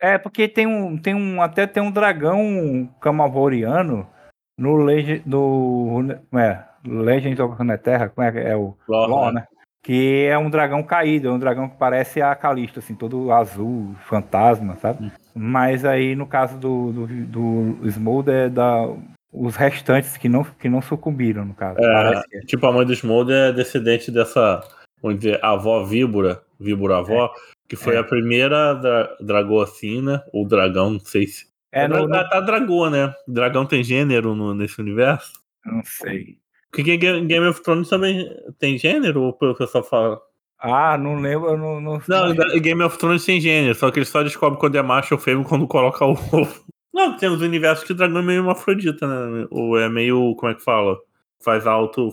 [0.00, 4.15] É, porque tem um, tem um, até tem um dragão camavoriano
[4.58, 9.40] no Legend, como é, Legends of Runeterra, como é que é o Lore, Lore, né?
[9.40, 9.46] né?
[9.82, 13.94] Que é um dragão caído, é um dragão que parece a Calista, assim, todo azul,
[14.08, 15.12] fantasma, sabe?
[15.34, 18.88] Mas aí, no caso do, do, do Smolder, é da,
[19.32, 21.78] os restantes que não, que não sucumbiram, no caso.
[21.78, 22.40] É, é.
[22.40, 24.60] Tipo, a mãe do Smolder é descendente dessa,
[25.00, 27.30] vamos dizer, avó víbora, víbora avó,
[27.68, 27.98] que foi É.
[27.98, 31.45] a primeira dra dragocina, ou dragão, não sei se.
[31.72, 33.14] É, no, no- Tá dragoa, né?
[33.26, 35.32] Dragão tem gênero no- nesse universo?
[35.64, 36.38] não sei.
[36.70, 40.20] Porque Game of Thrones também tem gênero, ou o pessoal fala.
[40.58, 44.08] Ah, não lembro, eu não, não, Não, Game of Thrones tem gênero, só que eles
[44.08, 46.64] só descobrem quando é macho ou fêmea quando coloca o ovo.
[46.92, 49.46] Não, tem os universos que o dragão é meio uma afrodita, né?
[49.50, 50.96] Ou é meio, como é que fala?
[51.42, 52.10] Faz alto,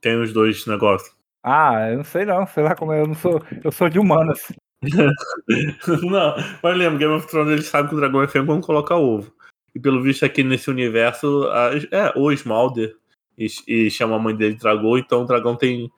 [0.00, 1.14] tem os dois negócios.
[1.42, 3.98] Ah, eu não sei não, sei lá como é, eu não sou, eu sou de
[3.98, 4.52] humanas.
[6.02, 8.96] Não, mas lembra, Game of Thrones eles sabem que o dragão é fêmea quando coloca
[8.96, 9.32] ovo.
[9.74, 12.94] E pelo visto aqui nesse universo, a- é o Smalder
[13.38, 15.90] e, e chama a mãe dele de dragão, então o dragão tem,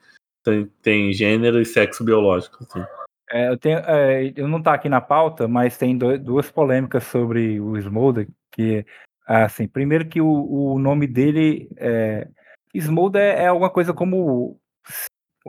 [0.43, 2.63] tem, tem gênero e sexo biológico.
[2.63, 2.85] Assim.
[3.31, 7.03] É, eu, tenho, é, eu não tá aqui na pauta, mas tem do- duas polêmicas
[7.05, 8.85] sobre o Smolder, que
[9.25, 10.27] assim, primeiro que o,
[10.73, 12.27] o nome dele é
[12.73, 14.59] Smolder é alguma coisa como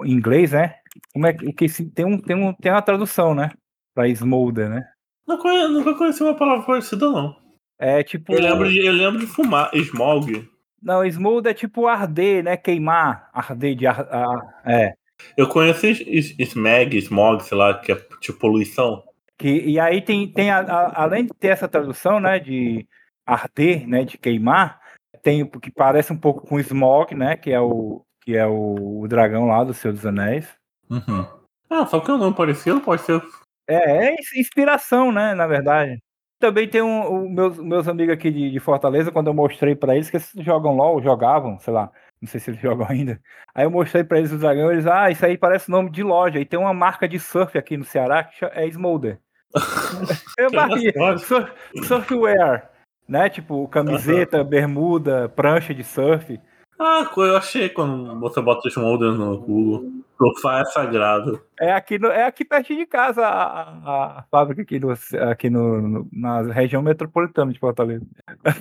[0.04, 0.76] em inglês, né?
[1.12, 3.50] Como é que tem um tem um tem uma tradução, né?
[3.94, 4.88] Para Smolder, né?
[5.26, 5.36] Não
[5.70, 7.36] nunca conheci uma palavra parecida, não.
[7.78, 10.48] É tipo Eu lembro de, eu lembro de fumar, Smog.
[10.82, 12.56] Não, Smolder é tipo arder, né?
[12.56, 14.94] Queimar, arder de ar, a- é.
[15.36, 19.02] Eu conheço Smeg, Smog, sei lá, que é tipo poluição.
[19.38, 22.86] Que, e aí tem, tem a- a- além de ter essa tradução, né, de
[23.26, 24.80] arder, né, de queimar,
[25.22, 29.02] tem o que parece um pouco com Smog, né, que é o que é o,
[29.02, 30.52] o dragão lá do Senhor dos Anéis.
[30.90, 31.24] Uhum.
[31.70, 33.22] Ah, só que o nome parecido pode ser.
[33.68, 36.02] É, é ins- inspiração, né, na verdade.
[36.40, 39.94] Também tem um, o meus, meus amigos aqui de, de Fortaleza, quando eu mostrei pra
[39.94, 43.20] eles que eles jogam LOL, jogavam, sei lá, não sei se eles jogam ainda.
[43.54, 46.40] Aí eu mostrei pra eles o dragão, eles, ah, isso aí parece nome de loja.
[46.40, 49.20] E tem uma marca de surf aqui no Ceará que é Smolder.
[50.36, 51.52] Eu marquei, surf,
[51.84, 52.70] surfwear,
[53.08, 53.30] né?
[53.30, 56.38] Tipo, camiseta, bermuda, prancha de surf.
[56.78, 59.90] Ah, eu achei quando você bota o Smolder no Google.
[60.18, 61.42] Sofá é sagrado.
[61.60, 64.90] É aqui, no, é aqui perto de casa a, a- a fábrica aqui, no,
[65.30, 68.06] aqui no, no- na região metropolitana de Fortaleza.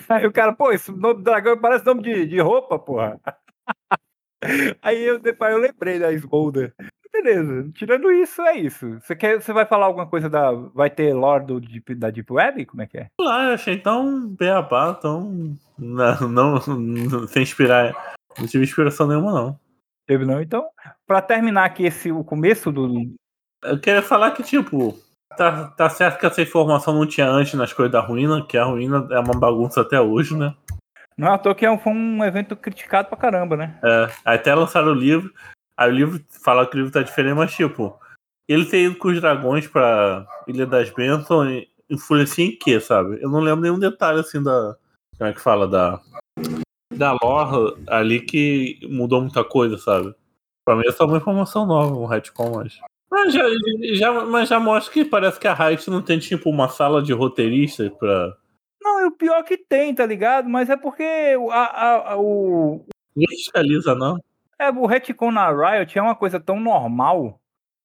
[0.09, 3.19] Aí o cara, pô, esse nome do dragão parece nome de, de roupa, porra.
[4.81, 6.73] Aí eu, depois eu lembrei da Smolder.
[7.25, 8.99] Beleza, tirando isso, é isso.
[8.99, 10.51] Você, quer, você vai falar alguma coisa da.
[10.51, 12.67] Vai ter lore do Deep, da Deep Web?
[12.67, 13.07] Como é que é?
[13.19, 15.57] Lá, eu achei tão beabá, tão.
[15.75, 18.13] Não, não, não- sem inspirar.
[18.37, 19.59] Não tive inspiração nenhuma, não.
[20.05, 20.39] Teve não?
[20.39, 20.67] Então,
[21.07, 23.11] pra terminar aqui esse, o começo do.
[23.63, 24.95] Eu queria falar que, tipo,
[25.35, 28.65] tá, tá certo que essa informação não tinha antes nas coisas da ruína, que a
[28.65, 30.53] ruína é uma bagunça até hoje, né?
[31.17, 33.79] Não é à toa que é foi um evento criticado pra caramba, né?
[33.83, 35.33] É, até lançaram o livro.
[35.77, 37.99] Aí o livro fala que o livro tá diferente, mas tipo,
[38.47, 43.21] ele ter ido com os dragões pra Ilha das Bênçãos influencia em quê, sabe?
[43.21, 44.75] Eu não lembro nenhum detalhe assim da.
[45.17, 45.67] Como é que fala?
[45.67, 45.99] Da.
[46.93, 50.13] Da lore ali que mudou muita coisa, sabe?
[50.65, 52.79] Pra mim é só uma informação nova, um retcon, mas.
[53.11, 53.43] Mas já,
[53.93, 57.13] já, mas já mostra que parece que a Riot não tem, tipo, uma sala de
[57.13, 58.35] roteiristas pra.
[58.81, 60.47] Não, e o pior que tem, tá ligado?
[60.49, 61.03] Mas é porque
[61.37, 62.85] o- a, a- a- o,
[63.15, 64.19] Ninguém fiscaliza, não.
[64.59, 67.39] É, o retcon na Riot é uma coisa tão normal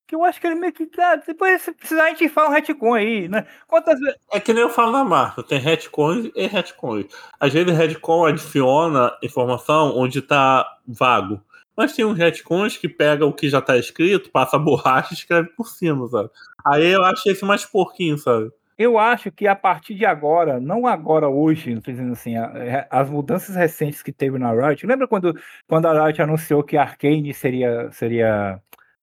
[0.07, 0.85] que eu acho que ele meio que.
[0.87, 3.45] Cara, depois se precisar a gente fala um retcon aí, né?
[3.65, 4.19] Quantas vezes.
[4.31, 7.05] É que nem eu falo na marca, tem retcons e retcons.
[7.39, 11.41] Às vezes retcon adiciona informação onde tá vago.
[11.77, 15.49] Mas tem uns retcons que pega o que já tá escrito, passa borracha e escreve
[15.55, 16.29] por cima, sabe?
[16.65, 18.51] Aí eu acho esse mais porquinho, sabe?
[18.81, 23.07] Eu acho que a partir de agora, não agora hoje, não dizendo assim, é, as
[23.07, 24.87] mudanças recentes que teve na Riot.
[24.87, 28.59] Lembra quando, quando a Riot anunciou que Arcane seria, seria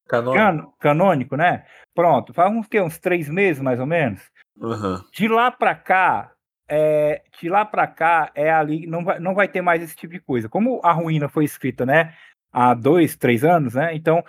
[0.08, 0.36] Canônico.
[0.36, 1.64] cano- canônico, né?
[1.94, 4.20] Pronto, faz uns, uns três meses mais ou menos.
[4.60, 5.04] Aham.
[5.12, 6.32] De lá pra cá,
[6.68, 10.12] é, de lá para cá é ali, não vai, não vai ter mais esse tipo
[10.12, 10.48] de coisa.
[10.48, 12.14] Como a ruína foi escrita, né,
[12.52, 13.94] há dois, três anos, né?
[13.94, 14.24] Então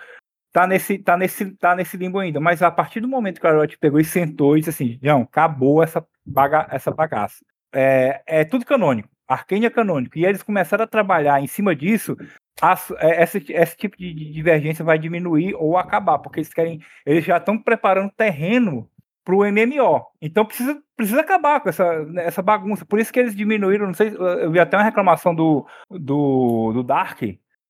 [0.52, 2.40] tá nesse, tá nesse, tá nesse limbo ainda.
[2.40, 5.22] Mas a partir do momento que a Riot pegou e sentou e disse assim, não,
[5.22, 7.44] acabou essa baga, essa bagaça.
[7.72, 9.08] É, é tudo canônico.
[9.28, 10.18] Arcane é canônico.
[10.18, 12.16] E eles começaram a trabalhar em cima disso.
[12.60, 17.24] as- é, esse, esse tipo de divergência vai diminuir ou acabar, porque eles querem, eles
[17.24, 18.88] já estão preparando terreno
[19.24, 20.04] para o MMO.
[20.20, 21.84] Então precisa, precisa acabar com essa,
[22.18, 22.84] essa bagunça.
[22.84, 26.82] Por isso que eles diminuíram, não sei, eu vi até uma reclamação do, do, do
[26.82, 27.20] Dark,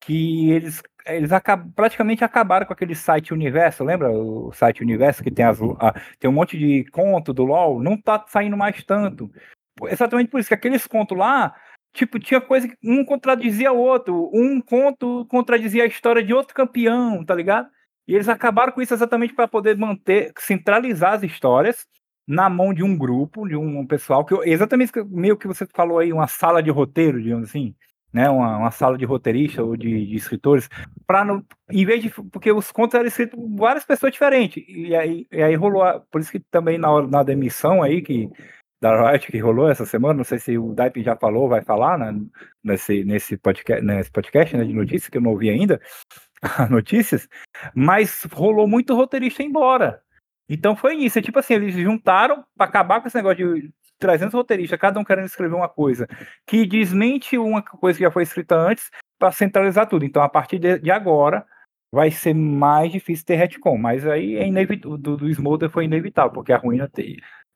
[0.00, 5.30] que eles, eles acab, praticamente acabaram com aquele site Universo, lembra o site Universo que
[5.30, 7.82] tem, as, a, tem um monte de conto do LoL?
[7.82, 9.30] Não tá saindo mais tanto.
[9.88, 11.54] Exatamente por isso que aqueles contos lá,
[11.92, 16.54] tipo, tinha coisa que um contradizia o outro, um conto contradizia a história de outro
[16.54, 17.68] campeão, tá ligado?
[18.06, 21.86] E eles acabaram com isso exatamente para poder manter, centralizar as histórias
[22.26, 26.12] na mão de um grupo, de um pessoal, que exatamente meio que você falou aí,
[26.12, 27.74] uma sala de roteiro, digamos assim,
[28.12, 28.28] né?
[28.28, 30.68] Uma, uma sala de roteirista ou de, de escritores,
[31.06, 31.24] para
[31.70, 35.42] em vez de, porque os contos eram escritos por várias pessoas diferentes, e aí, e
[35.42, 38.28] aí rolou, a, por isso que também na, hora- na demissão aí, que
[38.80, 41.98] da Riot que rolou essa semana, não sei se o Daipe já falou, vai falar,
[41.98, 42.18] né,
[42.64, 45.78] nesse, nesse, podcast, nesse podcast né, de notícias, que eu não ouvi ainda,
[46.70, 47.28] notícias,
[47.74, 50.02] mas rolou muito roteirista embora.
[50.48, 53.70] Então foi isso, é tipo assim, eles juntaram para acabar com esse negócio de
[54.00, 56.08] 300 roteiristas, cada um querendo escrever uma coisa,
[56.46, 60.04] que desmente uma coisa que já foi escrita antes, para centralizar tudo.
[60.04, 61.46] Então a partir de, agora
[61.92, 66.32] vai ser mais difícil ter retcon, mas aí é inevitável, do, do Smolder foi inevitável,
[66.32, 66.90] porque a ruína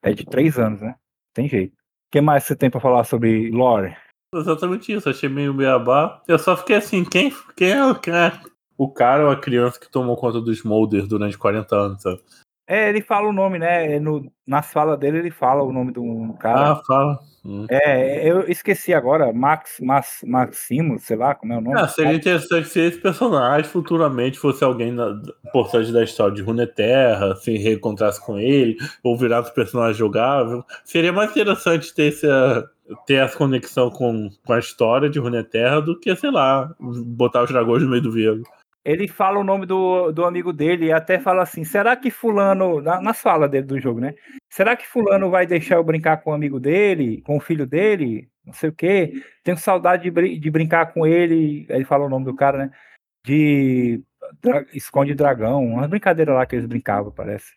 [0.03, 0.95] é de três anos, né?
[1.33, 1.73] Tem jeito.
[1.73, 3.97] O que mais você tem para falar sobre lore?
[4.35, 6.21] Exatamente isso, achei meio beabá.
[6.27, 8.33] Eu só fiquei assim, quem, quem, é, quem é
[8.77, 12.21] o cara ou a criança que tomou conta do Smolder durante 40 anos, sabe?
[12.67, 13.99] É, ele fala o nome, né?
[13.99, 16.73] No, nas falas dele, ele fala o nome do cara.
[16.73, 17.19] Ah, fala.
[17.45, 17.67] Hum.
[17.69, 21.79] É, eu esqueci agora, Max, Max, Maximo, sei lá como é o nome.
[21.79, 27.37] Ah, seria interessante se esse personagem futuramente fosse alguém na, importante da história de Runeterra,
[27.37, 30.65] se reencontrasse com ele, ou virasse personagem jogável.
[30.85, 32.71] Seria mais interessante ter essa,
[33.07, 37.51] ter essa conexão com, com a história de Runeterra do que, sei lá, botar os
[37.51, 38.43] dragões no meio do velo.
[38.85, 42.81] Ele fala o nome do, do amigo dele e até fala assim: será que Fulano,
[42.83, 44.15] na, nas falas dele do jogo, né?
[44.51, 48.29] Será que Fulano vai deixar eu brincar com o amigo dele, com o filho dele?
[48.45, 49.13] Não sei o quê.
[49.43, 51.67] Tenho saudade de, de brincar com ele.
[51.69, 52.71] Ele fala o nome do cara, né?
[53.25, 54.03] De
[54.43, 57.53] dra- esconde dragão, uma brincadeira lá que eles brincavam, parece.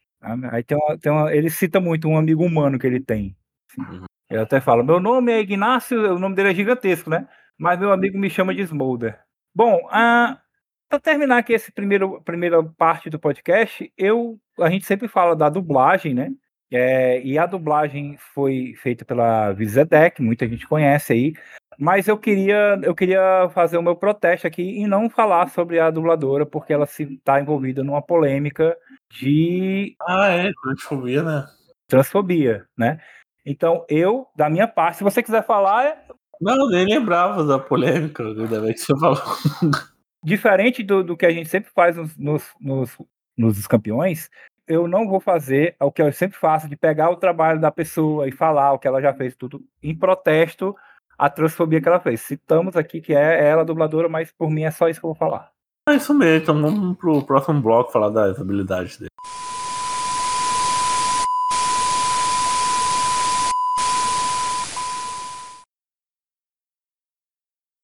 [0.52, 3.36] Aí tem uma, tem uma, ele cita muito um amigo humano que ele tem.
[3.78, 4.06] Uhum.
[4.30, 7.28] Ele até fala: meu nome é Ignácio, o nome dele é gigantesco, né?
[7.58, 9.20] Mas meu amigo me chama de Smolder.
[9.56, 10.40] Bom, a.
[10.90, 16.14] Para terminar aqui primeiro primeira parte do podcast, eu a gente sempre fala da dublagem,
[16.14, 16.32] né?
[16.72, 21.34] É, e a dublagem foi feita pela Vizedec, muita gente conhece aí.
[21.78, 25.92] Mas eu queria eu queria fazer o meu protesto aqui e não falar sobre a
[25.92, 28.76] dubladora porque ela se está envolvida numa polêmica
[29.12, 31.46] de Ah, é, transfobia, né?
[31.88, 33.00] transfobia, né?
[33.46, 35.98] Então eu, da minha parte, se você quiser falar, é
[36.40, 39.22] Não, nem lembrava da polêmica, ainda bem que você falou.
[40.28, 42.98] diferente do, do que a gente sempre faz nos, nos, nos,
[43.38, 44.30] nos campeões,
[44.68, 48.28] eu não vou fazer o que eu sempre faço, de pegar o trabalho da pessoa
[48.28, 50.76] e falar o que ela já fez, tudo em protesto
[51.18, 52.20] à transfobia que ela fez.
[52.20, 55.14] Citamos aqui que é ela a dubladora, mas por mim é só isso que eu
[55.14, 55.50] vou falar.
[55.88, 59.10] É isso mesmo, então vamos pro próximo bloco falar das habilidades dele.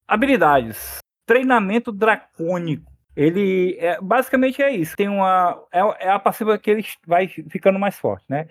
[0.06, 1.04] Habilidades.
[1.26, 2.92] Treinamento dracônico.
[3.16, 4.96] Ele é, basicamente é isso.
[4.96, 8.48] Tem uma é, é a passiva que ele vai ficando mais forte, né?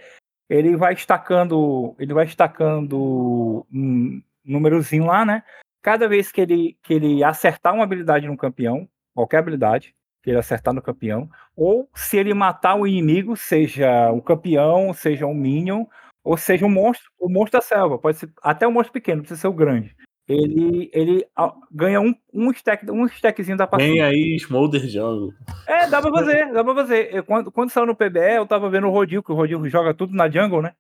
[0.49, 5.43] Ele vai estacando, ele vai estacando um númerozinho lá, né?
[5.83, 10.39] Cada vez que ele que ele acertar uma habilidade no campeão, qualquer habilidade que ele
[10.39, 15.85] acertar no campeão, ou se ele matar o inimigo, seja o campeão, seja um minion,
[16.23, 19.23] ou seja um monstro, o monstro da selva, pode ser até um monstro pequeno, não
[19.25, 19.97] precisa ser o grande
[20.29, 21.27] ele, ele
[21.71, 23.93] ganha um, um, stack, um stackzinho da partida.
[23.93, 25.33] Vem aí, Smolder Jungle.
[25.67, 27.15] É, dá pra fazer, dá pra fazer.
[27.15, 29.93] Eu, quando, quando saiu no PBE, eu tava vendo o Rodil, que o Rodil joga
[29.93, 30.75] tudo na jungle, né?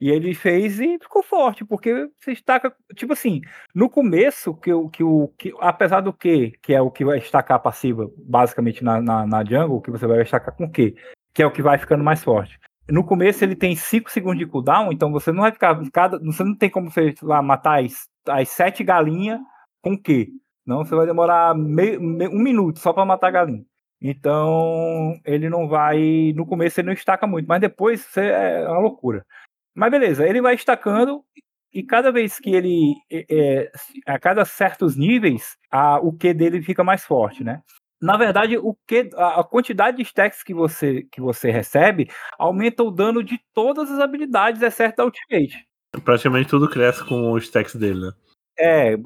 [0.00, 2.74] E ele fez e ficou forte, porque você estaca.
[2.94, 3.40] Tipo assim,
[3.74, 7.18] no começo, que o que, o, que apesar do que, que é o que vai
[7.18, 10.96] estacar a passiva, basicamente na, na, na jungle, que você vai estacar com o que?
[11.32, 12.58] Que é o que vai ficando mais forte.
[12.90, 15.80] No começo ele tem 5 segundos de cooldown, então você não vai ficar.
[15.92, 19.40] Cada, você não tem como você lá matar as as sete galinhas
[19.82, 20.28] com quê?
[20.66, 23.64] Não, você vai demorar meio, um minuto só para matar a galinha.
[24.00, 26.32] Então, ele não vai.
[26.34, 29.24] No começo ele não estaca muito, mas depois você, é uma loucura.
[29.74, 31.24] Mas beleza, ele vai estacando
[31.72, 32.94] e cada vez que ele.
[33.10, 33.72] É, é
[34.06, 37.62] a cada certos níveis, a, o Q dele fica mais forte, né?
[38.00, 42.90] Na verdade, o que a quantidade de stacks que você, que você recebe aumenta o
[42.90, 45.71] dano de todas as habilidades, exceto a Ultimate.
[46.00, 48.12] Praticamente tudo cresce com os stacks dele, né?
[48.58, 48.96] É,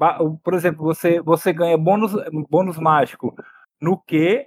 [0.43, 2.13] por exemplo, você, você ganha bônus,
[2.49, 3.35] bônus mágico
[3.81, 4.45] no Q,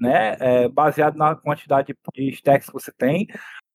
[0.00, 0.36] né?
[0.40, 3.26] É, baseado na quantidade de stacks que você tem.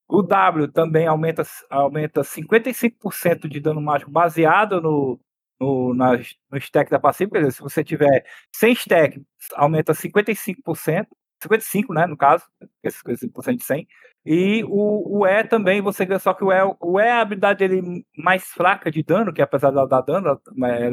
[0.07, 5.17] O W também aumenta, aumenta 55% de dano mágico baseado no,
[5.57, 6.17] no, na,
[6.51, 7.31] no stack da passiva.
[7.31, 9.21] Quer dizer, se você tiver 100 stack,
[9.55, 11.07] aumenta 55%.
[11.41, 12.45] 55, né, no caso,
[12.85, 13.87] 55% de 100.
[14.25, 17.59] E o, o E também, você só que o E, o E é a habilidade
[17.59, 20.39] dele mais fraca de dano, que apesar dela dar dano, ela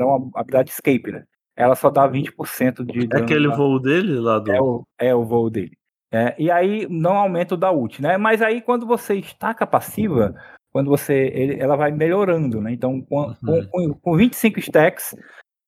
[0.03, 1.25] é uma habilidade escape, né?
[1.57, 3.23] Ela só dá 20% de é dano.
[3.23, 4.53] É aquele voo dele lá do.
[4.53, 5.77] É o, é o voo dele.
[6.11, 8.17] É, e aí não aumenta o da ult, né?
[8.17, 10.35] Mas aí quando você estaca a passiva,
[10.73, 11.31] quando você.
[11.35, 12.73] Ele, ela vai melhorando, né?
[12.73, 13.69] Então, com, uhum.
[13.71, 15.15] com, com 25 stacks,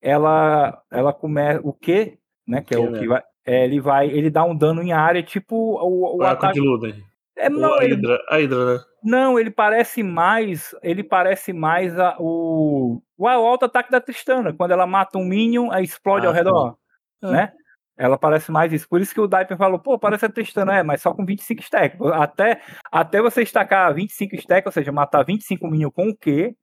[0.01, 1.61] ela, ela começa.
[1.63, 2.63] O Q, né?
[2.63, 3.23] Que é o que vai.
[3.45, 4.09] É, ele vai.
[4.09, 6.55] Ele dá um dano em área, tipo o, o ataque.
[6.55, 7.10] de Luden.
[7.41, 8.85] É, não, a, ele, Hydra, a Hydra, né?
[9.03, 10.75] Não, ele parece mais.
[10.83, 14.53] Ele parece mais a, o, o alto ataque da Tristana.
[14.53, 16.77] Quando ela mata um Minion, aí explode ah, ao redor.
[17.23, 17.31] É.
[17.31, 17.53] Né?
[17.97, 18.89] Ela parece mais isso.
[18.89, 21.63] Por isso que o Daipen falou, pô, parece a Tristana, é, mas só com 25
[21.63, 22.01] stacks.
[22.13, 26.55] Até, até você estacar 25 stacks, ou seja, matar 25 Minion com o Q,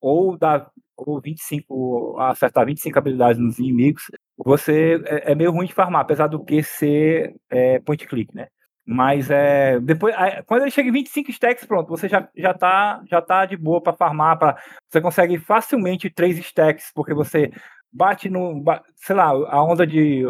[0.00, 4.04] ou dar ou 25, acertar 25 habilidades nos inimigos,
[4.38, 8.48] você é, é meio ruim de farmar, apesar do que ser é, point click, né?
[8.86, 10.14] Mas é, depois,
[10.46, 13.82] quando ele chega em 25 stacks, pronto, você já, já, tá, já tá de boa
[13.82, 14.38] para farmar.
[14.38, 14.56] Pra,
[14.88, 17.50] você consegue facilmente 3 stacks, porque você
[17.92, 18.62] bate no.
[18.94, 20.22] Sei lá, a onda de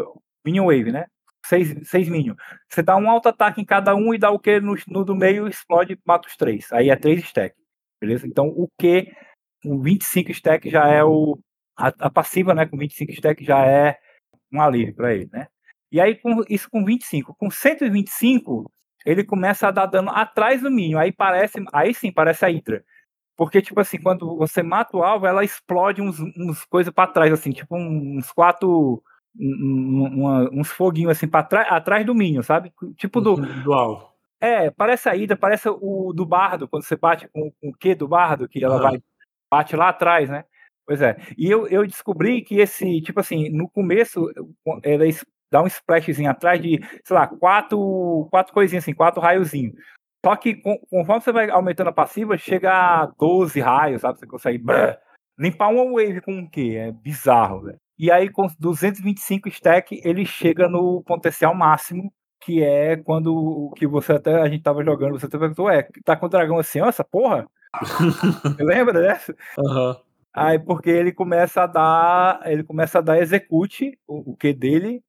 [0.43, 1.05] Minion Wave, né?
[1.45, 2.35] 6, 6 Minion.
[2.67, 5.15] Você dá um alto ataque em cada um e dá o que no, no do
[5.15, 6.71] meio, explode, mata os 3.
[6.73, 7.57] Aí é 3 stacks.
[8.01, 8.25] Beleza?
[8.27, 9.13] Então o que
[9.61, 11.37] com 25 stacks já é o.
[11.77, 12.65] A, a passiva, né?
[12.65, 13.97] Com 25 stacks já é
[14.51, 15.47] um alívio para ele, né?
[15.91, 17.35] E aí, com isso com 25.
[17.35, 18.69] Com 125,
[19.05, 20.99] ele começa a dar dano atrás do Minion.
[20.99, 21.63] Aí parece.
[21.73, 22.83] Aí sim, parece a Hydra.
[23.37, 27.31] Porque, tipo assim, quando você mata o alvo, ela explode uns, uns coisas para trás,
[27.31, 29.01] assim, tipo uns quatro.
[29.39, 32.73] Uma, uns foguinhos assim para trás, atrás do Minion, sabe?
[32.95, 33.35] Tipo do.
[33.35, 34.09] Do alvo.
[34.41, 37.95] É, parece a Hydra, parece o do Bardo, quando você bate com, com o Q
[37.95, 38.81] do Bardo, que ela uhum.
[38.81, 39.03] vai.
[39.49, 40.43] Bate lá atrás, né?
[40.85, 41.17] Pois é.
[41.37, 44.29] E eu, eu descobri que esse, tipo assim, no começo,
[44.83, 45.05] ela
[45.51, 49.75] dá um splashzinho atrás de, sei lá, quatro, quatro coisinhas assim, quatro raiozinhos.
[50.25, 50.55] Só que
[50.89, 54.19] conforme você vai aumentando a passiva, chega a 12 raios, sabe?
[54.19, 54.97] Você consegue brrr,
[55.37, 56.75] limpar uma wave com o quê?
[56.77, 57.79] É bizarro, velho.
[57.97, 64.13] E aí, com 225 stack, ele chega no potencial máximo, que é quando que você
[64.13, 66.87] até a gente tava jogando, você até perguntou, é, tá com o dragão assim, ó,
[66.87, 67.47] essa porra?
[68.59, 69.35] Lembra dessa?
[69.57, 69.95] Uhum.
[70.33, 75.03] Aí porque ele começa a dar, ele começa a dar execute o, o que dele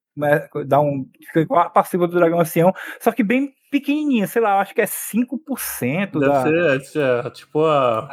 [0.66, 1.08] dá um.
[1.26, 4.80] Fica igual a passiva do Dragão Ancião, só que bem pequenininha, sei lá, acho que
[4.80, 6.42] é 5% Deve da.
[6.42, 8.08] ser, é, é, tipo a.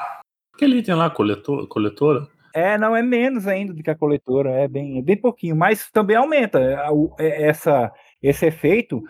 [0.54, 2.28] Aquele item lá, coletor, coletora?
[2.54, 5.92] É, não, é menos ainda do que a coletora, é bem, é bem pouquinho, mas
[5.92, 6.58] também aumenta.
[7.20, 7.92] É, essa,
[8.24, 9.04] esse efeito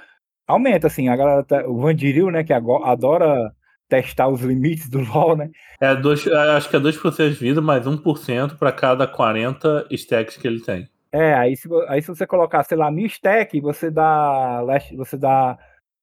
[0.47, 3.53] aumenta, assim, a galera, tá, o Vandiril, né, que adora
[3.87, 5.51] testar os limites do LoL, né?
[5.79, 10.47] É, dois, acho que é 2% de vida, mais 1% para cada 40 stacks que
[10.47, 10.89] ele tem.
[11.15, 14.61] É, aí se, aí se você colocar, sei lá, mil stack, você dá,
[14.97, 15.57] você dá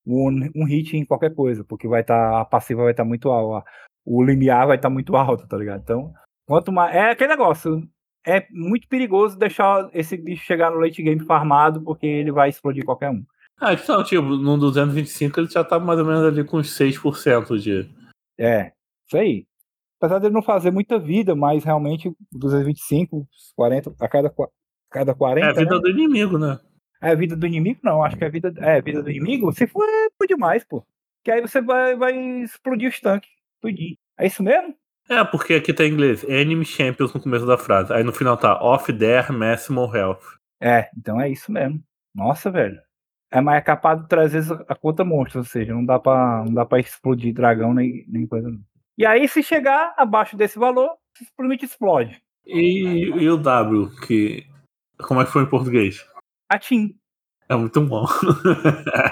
[0.07, 3.09] um, um hit em qualquer coisa, porque vai estar, tá, a passiva vai estar tá
[3.09, 3.71] muito alta,
[4.07, 5.83] o limiar vai estar tá muito alto, tá ligado?
[5.83, 6.15] Então,
[6.47, 6.97] quanto mais.
[6.97, 7.87] É aquele negócio.
[8.27, 12.83] é muito perigoso deixar esse bicho chegar no late game farmado, porque ele vai explodir
[12.83, 13.23] qualquer um.
[13.61, 17.59] Ah, então, tipo, no 225 ele já tá mais ou menos ali com uns 6%
[17.59, 17.87] de.
[18.39, 18.73] É,
[19.07, 19.47] isso aí.
[20.01, 24.35] Apesar dele não fazer muita vida, mas realmente 225, 40, a cada,
[24.93, 25.47] cada 40.
[25.47, 25.81] É a vida né?
[25.81, 26.59] do inimigo, né?
[27.01, 27.81] É a vida do inimigo?
[27.83, 29.53] Não, acho que é a vida, é a vida do inimigo.
[29.53, 30.85] Se for, é por demais, pô.
[31.25, 33.31] Que aí você vai, vai explodir os tanques.
[33.61, 33.97] Tudinho.
[34.19, 34.75] É isso mesmo?
[35.09, 36.25] É, porque aqui tá em inglês.
[36.25, 37.93] Enemy Champions no começo da frase.
[37.93, 40.23] Aí no final tá Off their Maximal Health.
[40.61, 41.83] É, então é isso mesmo.
[42.15, 42.79] Nossa, velho.
[43.31, 46.53] É, mas é capado três vezes a conta monstro, ou seja, não dá pra, não
[46.53, 48.51] dá pra explodir dragão nem, nem coisa.
[48.51, 48.61] não.
[48.97, 52.23] E aí, se chegar abaixo desse valor, simplesmente explode.
[52.47, 54.47] E, e o W, que.
[55.07, 56.05] Como é que foi em português?
[56.49, 56.97] A Tim.
[57.49, 58.07] É muito bom.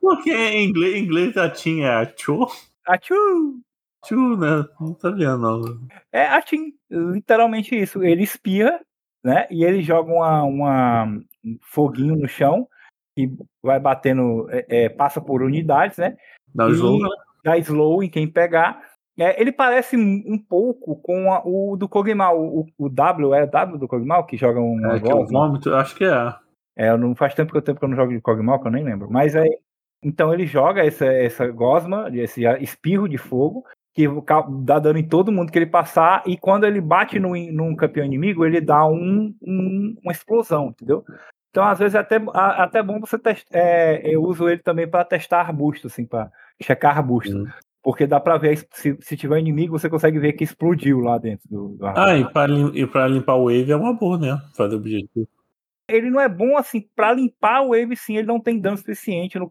[0.00, 2.46] porque em inglês, em inglês a Tim é a Cho.
[2.86, 3.60] A Tchu.
[4.06, 4.64] Chu, né?
[4.80, 5.88] Não tá vendo, não.
[6.12, 6.72] É a Tim.
[6.90, 8.02] Literalmente isso.
[8.02, 8.80] Ele espirra,
[9.24, 9.46] né?
[9.50, 11.04] E ele joga uma, uma-
[11.44, 12.68] um foguinho no chão
[13.16, 13.28] e
[13.62, 16.16] vai batendo, é, é, passa por unidades, né?
[16.54, 17.08] Dá E- jogo, né?
[17.44, 18.80] dá slow em quem pegar.
[19.18, 22.38] É, ele parece um pouco com a- o do Kog'Maw.
[22.38, 25.74] O, o W, é W do Kog'Maw que joga um É, que é o vômito,
[25.74, 26.34] acho que é.
[26.76, 28.66] É, eu não faz tempo que eu, tempo que eu não jogo de Kog'Maw, que
[28.68, 29.10] eu nem lembro.
[29.10, 29.44] Mas é,
[30.02, 33.64] então ele joga essa, essa gosma, esse espirro de fogo,
[33.94, 34.06] que
[34.62, 38.04] dá dano em todo mundo que ele passar, e quando ele bate no, num campeão
[38.04, 41.02] inimigo, ele dá um, um- uma explosão, entendeu?
[41.48, 43.58] Então, às vezes, é até, até bom você testar.
[44.04, 47.34] eu uso ele também para testar arbusto, assim, para checar arbusto.
[47.34, 47.46] Hum.
[47.86, 51.48] Porque dá pra ver, se, se tiver inimigo, você consegue ver que explodiu lá dentro
[51.48, 51.86] do, do.
[51.86, 54.36] Ah, e pra, e pra limpar o wave é uma boa, né?
[54.56, 55.28] Fazer objetivo.
[55.88, 59.38] ele não é bom assim para limpar o wave, sim, ele não tem dano suficiente
[59.38, 59.48] no-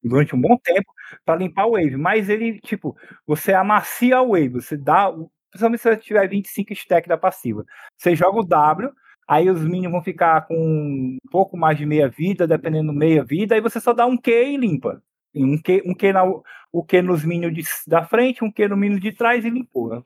[0.00, 0.86] durante um bom tempo
[1.24, 2.96] para limpar o wave, mas ele, tipo,
[3.26, 7.64] você amacia o wave, você dá, o- principalmente se você tiver 25 stack da passiva.
[7.98, 8.92] Você joga o W,
[9.26, 13.24] aí os minions vão ficar com um pouco mais de meia vida, dependendo do meia
[13.24, 15.02] vida, aí você só dá um Q e limpa.
[15.36, 16.24] Um Q, um Q na,
[16.72, 20.04] o Q nos minions de- da frente, um Q no minion de trás e limpou.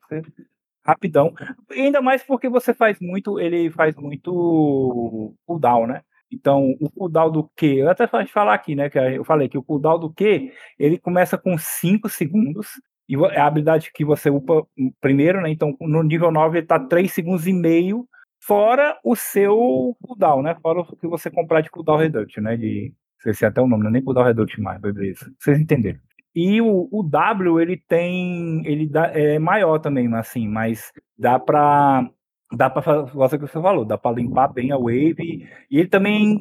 [0.84, 1.32] rapidão.
[1.70, 6.02] Ainda mais porque você faz muito, ele faz muito cooldown, né?
[6.32, 8.88] Então, o cooldown do Q, eu até falar aqui, né?
[8.88, 12.68] Que eu falei que o cooldown do Q, ele começa com 5 segundos.
[13.08, 14.64] E é a habilidade que você upa
[15.00, 15.50] primeiro, né?
[15.50, 18.08] Então, no nível 9 ele tá 3 segundos e meio,
[18.40, 20.56] fora o seu cooldown, né?
[20.62, 22.56] Fora o que você comprar de cooldown reduction, né?
[22.56, 22.92] De.
[23.20, 25.30] Não sei se é até o nome, não é nem cooldown reduction mais, beleza.
[25.38, 25.98] Vocês entenderam.
[26.34, 28.62] E o, o W, ele tem.
[28.66, 32.08] Ele dá, é maior também, assim, mas dá pra.
[32.52, 35.46] Dá pra fazer o que você falou, dá pra limpar bem a wave.
[35.70, 36.36] E ele também,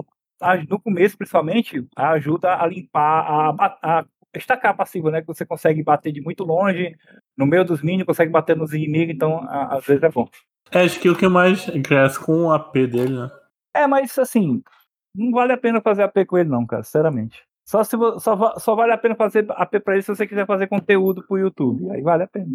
[0.67, 4.05] no começo, principalmente, ajuda a limpar, a, a
[4.35, 5.21] estacar a passiva, né?
[5.21, 6.95] Que você consegue bater de muito longe,
[7.37, 10.27] no meio dos minions, consegue bater nos inimigos, então a- às vezes é bom.
[10.71, 13.29] É a skill que mais cresce com o AP dele, né?
[13.75, 14.63] É, mas assim,
[15.15, 17.41] não vale a pena fazer AP com ele, não, cara, sinceramente.
[17.65, 20.67] Só, se, só, só vale a pena fazer AP pra ele se você quiser fazer
[20.67, 21.89] conteúdo pro YouTube.
[21.91, 22.47] Aí vale a pena.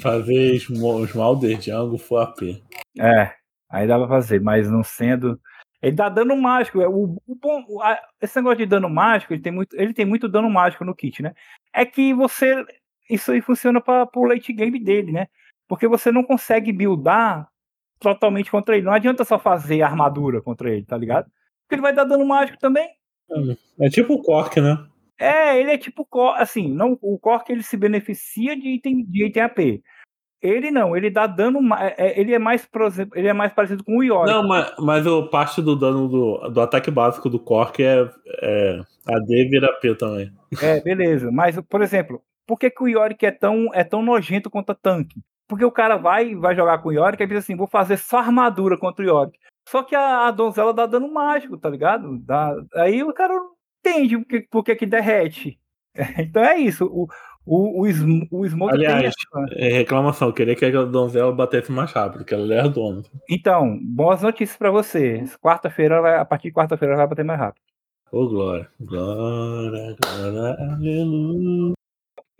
[0.00, 2.62] Fazer Sm- Smolder Jungle for AP.
[2.98, 3.32] É,
[3.68, 5.40] aí dá pra fazer, mas não sendo.
[5.82, 6.80] Ele dá dano mágico.
[6.80, 9.92] é, O, o bom, o- a- esse negócio de dano mágico, ele tem, muito, ele
[9.94, 11.34] tem muito dano mágico no kit, né?
[11.74, 12.64] É que você.
[13.08, 15.26] Isso aí funciona para o late game dele, né?
[15.68, 17.48] Porque você não consegue buildar
[17.98, 18.84] totalmente contra ele.
[18.86, 21.28] Não adianta só fazer armadura contra ele, tá ligado?
[21.70, 22.88] Porque ele vai dar dano mágico também.
[23.78, 24.84] É tipo o Cork, né?
[25.16, 26.04] É, ele é tipo
[26.34, 29.58] assim, não, o Cork ele se beneficia de item, de item AP.
[30.42, 32.68] Ele não, ele dá dano, é- é- ele é mais,
[33.14, 34.32] ele é mais parecido com o Yorick.
[34.32, 38.10] Não, mas, mas o parte do dano do, do ataque básico do Cork é,
[38.42, 40.32] é AD vira AP também.
[40.60, 41.30] É, beleza.
[41.30, 45.20] Mas, por exemplo, por que, que o Yorick é tão, é tão nojento contra tanque?
[45.46, 48.18] Porque o cara vai vai jogar com o Yorick e diz assim, vou fazer só
[48.18, 49.38] armadura contra o Yorick.
[49.68, 52.18] Só que a, a donzela dá dano mágico, tá ligado?
[52.18, 55.58] Dá, aí o cara não entende por que, por que, que derrete.
[56.18, 56.86] Então é isso.
[56.86, 57.08] O,
[57.44, 61.72] o, o, o Smoke tem Aliás, essa- é reclamação, eu queria que a donzela batesse
[61.72, 63.02] mais rápido, que ela é dona.
[63.28, 65.24] Então, boas notícias pra você.
[65.40, 67.62] Quarta-feira, a partir de quarta-feira, vai bater mais rápido.
[68.12, 68.68] Ô, glória.
[68.80, 71.74] Glória, glória, aleluia.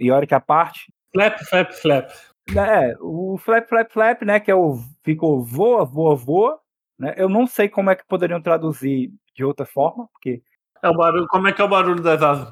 [0.00, 0.92] Yorick à parte.
[1.12, 2.10] Flap, flap, flap.
[2.56, 4.40] É, o flap, flap, flap, né?
[4.40, 6.60] Que é o ficou voa, voa, voa.
[7.00, 7.14] Né?
[7.16, 10.42] Eu não sei como é que poderiam traduzir de outra forma, porque
[10.82, 12.46] É o barulho, como é que é o barulho das asas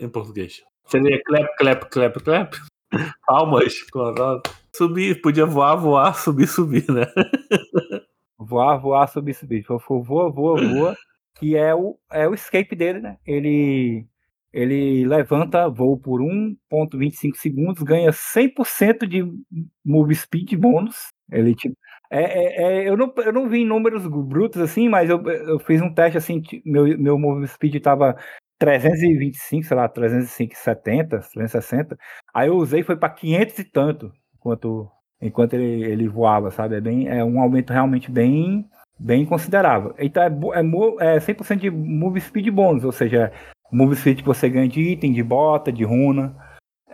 [0.00, 0.60] em português?
[0.86, 2.54] Seria clap, clap, clap, clap?
[3.26, 4.42] Palmas com as asas.
[4.74, 7.06] Subir, podia voar, voar, subir, subir, né?
[8.36, 9.62] voar, voar, subir, subir.
[9.62, 10.96] For, voa, voa, voa.
[11.36, 13.18] Que é o, é o escape dele, né?
[13.24, 14.04] Ele,
[14.52, 19.24] ele levanta voo por 1,25 segundos, ganha 100% de
[19.84, 21.12] move speed bônus.
[21.30, 21.76] Ele, tipo,
[22.14, 25.80] É, é, é, eu, não, eu não vi números brutos assim, mas eu, eu fiz
[25.80, 28.14] um teste assim, meu, meu movimento speed tava
[28.58, 31.96] 325, sei lá, 370, 360.
[32.34, 34.90] Aí eu usei foi para 500 e tanto, enquanto,
[35.22, 36.76] enquanto ele, ele voava, sabe?
[36.76, 39.94] É, bem, é um aumento realmente bem, bem considerável.
[39.98, 40.26] Então é,
[41.00, 43.32] é, é 100% de move speed bônus, ou seja,
[43.72, 46.36] move speed que você ganha de item, de bota, de runa.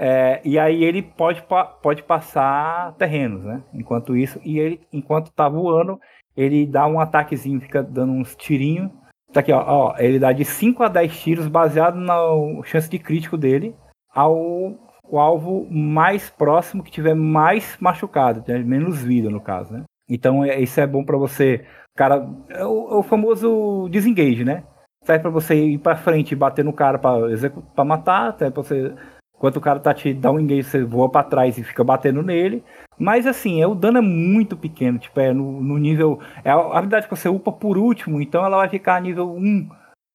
[0.00, 1.42] É, e aí ele pode,
[1.82, 3.62] pode passar terrenos, né?
[3.74, 5.98] Enquanto isso, e ele, enquanto tá voando,
[6.36, 8.92] ele dá um ataquezinho, fica dando uns tirinhos.
[9.32, 12.16] Tá aqui, ó, ó, ele dá de 5 a 10 tiros baseado na
[12.64, 13.74] chance de crítico dele
[14.14, 14.34] ao
[15.10, 19.84] o alvo mais próximo que tiver mais machucado, menos vida no caso, né?
[20.08, 21.64] Então é- isso é bom pra você,
[21.96, 24.64] cara, é o, é o famoso disengage, né?
[25.04, 28.94] Serve pra você ir pra frente bater no cara execu- pra matar, até pra você
[29.38, 32.24] Enquanto o cara tá te dá um engage, você voa pra trás e fica batendo
[32.24, 32.64] nele.
[32.98, 36.18] Mas assim, é, o dano é muito pequeno, tipo, é no, no nível.
[36.44, 39.68] É a habilidade que você upa por último, então ela vai ficar nível 1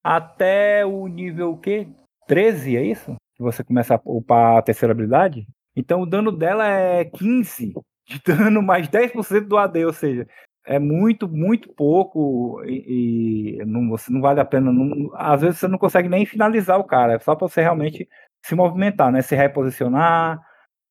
[0.03, 1.87] até o nível o quê?
[2.27, 3.15] 13, é isso?
[3.35, 5.47] Que você começa a upar a terceira habilidade?
[5.73, 7.73] Então o dano dela é 15
[8.05, 10.27] de dano mais 10% do AD, ou seja,
[10.65, 14.69] é muito, muito pouco e, e não, não vale a pena.
[14.71, 18.07] não- às vezes você não consegue nem finalizar o cara, é só pra você realmente
[18.43, 19.21] se movimentar, né?
[19.21, 20.41] Se reposicionar.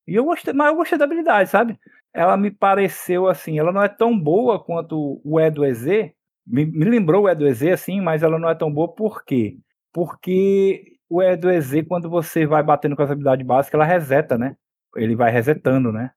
[0.07, 1.79] E eu gostei, mas eu gostei da habilidade, sabe?
[2.15, 6.13] Ela me pareceu assim, ela não é tão boa quanto o Edo EZ.
[6.47, 9.59] Me, me lembrou o Edo EZ, assim, mas ela não é tão boa por quê?
[9.93, 14.57] Porque o Edo EZ, quando você vai batendo com essa habilidade básica, ela reseta, né?
[14.97, 16.11] Ele vai resetando, né?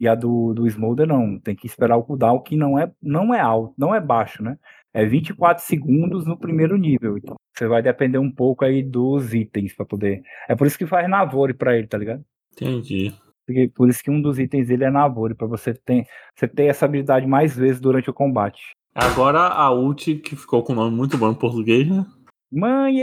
[0.00, 3.34] E a do, do Smolder não, tem que esperar o cooldown, que não é, não
[3.34, 4.56] é alto, não é baixo, né?
[4.94, 7.18] É 24 segundos no primeiro nível.
[7.18, 10.22] Então você vai depender um pouco aí dos itens para poder.
[10.48, 12.24] É por isso que faz Navore pra ele, tá ligado?
[12.52, 13.12] Entendi.
[13.46, 16.06] Porque, por isso que um dos itens dele é Navore, pra você ter,
[16.36, 18.62] você ter essa habilidade mais vezes durante o combate.
[18.94, 22.04] Agora a ult, que ficou com um nome muito bom em português, né?
[22.50, 23.02] Mãe!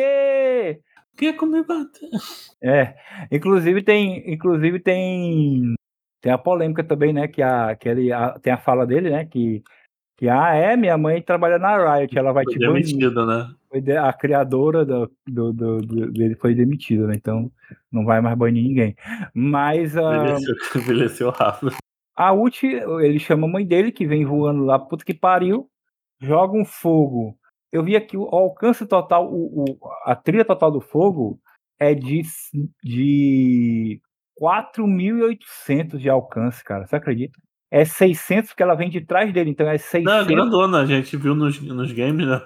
[1.18, 2.10] Quer comer bater?
[2.62, 2.96] É,
[3.32, 5.74] inclusive tem, inclusive tem,
[6.22, 9.26] tem a polêmica também, né, que a, que ele, a- tem a fala dele, né,
[9.26, 9.64] que,
[10.18, 12.84] que ah, é, minha mãe trabalha na Riot, ela vai te banir.
[12.84, 13.50] demitida, né?
[14.02, 17.52] A criadora do, do, do- do- dele foi demitida, né, então
[17.92, 18.96] não vai mais banir ninguém.
[19.34, 20.36] Mas a,
[20.76, 21.74] Envelheceu, rápido.
[22.16, 25.70] a ult, ele chama a mãe dele, que vem voando lá, puta que pariu,
[26.22, 27.38] joga um fogo.
[27.72, 31.40] Eu vi aqui o alcance total, o, o- a trilha total do fogo
[31.78, 32.22] é de,
[32.84, 34.00] de
[34.40, 36.86] 4.800 de alcance, cara.
[36.86, 37.38] Você acredita?
[37.72, 40.04] É 600 porque ela vem de trás dele, então é 600.
[40.06, 42.40] Não, é grandona, a gente viu nos, nos games, né?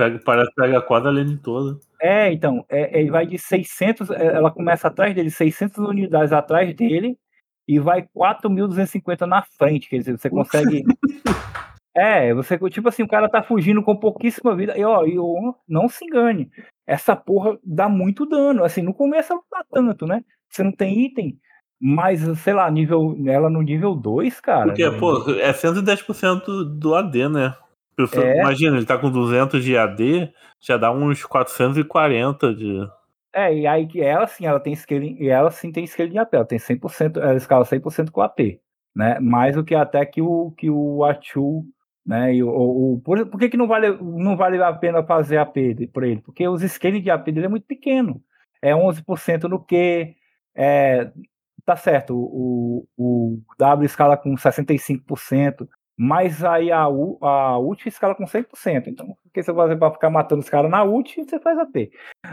[0.00, 1.78] Pega, parece que pega a lane toda.
[2.00, 6.74] É, então, é, ele vai de 600, é, ela começa atrás dele, 600 unidades atrás
[6.74, 7.18] dele
[7.68, 10.84] e vai 4.250 na frente, quer dizer, você consegue...
[11.92, 15.52] É, você, tipo assim, o cara tá fugindo com pouquíssima vida, e ó, e, ó,
[15.68, 16.48] não se engane,
[16.86, 20.22] essa porra dá muito dano, assim, no começo ela não dá tanto, né?
[20.48, 21.36] Você não tem item,
[21.80, 24.66] mas, sei lá, nível, ela no nível 2, cara...
[24.66, 24.98] Porque, né?
[24.98, 27.54] pô, é 110% do AD, né?
[28.08, 28.40] Pessoa- É.
[28.40, 32.80] Imagina, ele tá com 200 de AD, já dá uns 440 de.
[33.34, 36.18] É, e aí que ela sim, ela tem scaling, e ela sim tem scaling de
[36.18, 38.58] AP, ela tem 100%, ela escala 100% com AP,
[38.94, 39.18] né?
[39.20, 41.64] Mais do que até que o que o Achu,
[42.04, 42.34] né?
[42.34, 45.54] E o, o, por, por que que não vale não vale a pena fazer AP
[45.92, 46.20] por ele?
[46.22, 48.20] Porque os scaling de AP dele é muito pequeno.
[48.60, 50.14] É 11% no Q,
[50.56, 51.10] é
[51.64, 55.68] tá certo, o, o W escala com 65%,
[56.02, 58.86] mas aí a, U, a ult escala com 100%.
[58.86, 61.58] Então, o que você vai fazer para ficar matando os caras na ult, você faz
[61.58, 61.90] AP.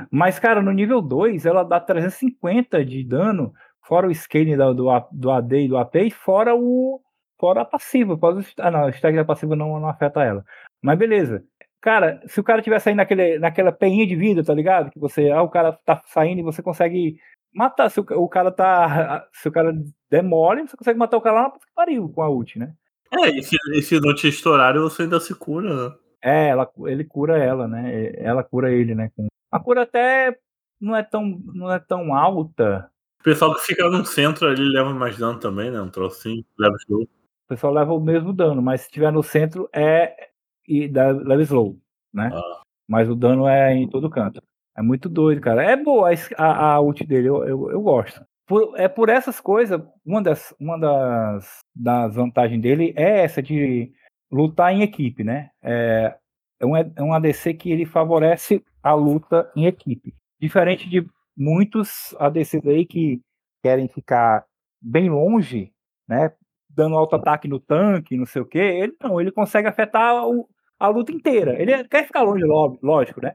[0.10, 3.52] Mas, cara, no nível 2, ela dá 350 de dano,
[3.82, 7.02] fora o scaling do, A- do AD e do AP, e fora o.
[7.38, 8.18] Fora a passiva.
[8.18, 10.46] Fora o, ah, não, o stack da passiva não, não afeta ela.
[10.82, 11.44] Mas beleza.
[11.82, 14.90] Cara, se o cara tiver saindo naquele, naquela peinha de vida, tá ligado?
[14.92, 15.30] Que você.
[15.30, 17.18] Ah, o cara tá saindo e você consegue
[17.54, 17.90] matar.
[17.92, 19.28] Se o, o cara tá.
[19.34, 19.74] Se o cara
[20.10, 22.74] demole, você consegue matar o cara lá na pariu com a ult, né?
[23.12, 25.96] É, e se, e se não te estourarem, você ainda se cura, né?
[26.22, 28.12] É, ela, ele cura ela, né?
[28.18, 29.12] Ela cura ele, né?
[29.52, 30.38] A cura até
[30.80, 32.90] não é tão, não é tão alta.
[33.20, 35.82] O pessoal que fica no centro ali leva mais dano também, né?
[35.82, 37.04] Um trocinho, leva slow.
[37.04, 40.30] O pessoal leva o mesmo dano, mas se tiver no centro é
[40.68, 41.80] e dá, leva slow,
[42.14, 42.30] né?
[42.34, 42.62] Ah.
[42.88, 44.42] Mas o dano é em todo canto.
[44.76, 45.64] É muito doido, cara.
[45.64, 48.22] É boa a, a, a ult dele, eu, eu, eu gosto.
[48.48, 53.92] Por- é por essas coisas, uma das, uma das, das vantagens dele é essa de
[54.32, 55.50] lutar em equipe, né?
[55.62, 56.16] É,
[56.60, 60.14] é, um, é um ADC que ele favorece a luta em equipe.
[60.40, 63.22] Diferente de muitos ADCs aí que
[63.62, 64.46] querem ficar
[64.82, 65.72] bem longe,
[66.08, 66.32] né?
[66.70, 68.60] dando auto-ataque no tanque, não sei o quê.
[68.60, 70.48] Ele não, ele consegue afetar o-
[70.80, 71.60] a luta inteira.
[71.60, 73.34] Ele quer ficar longe, ló- lógico, né?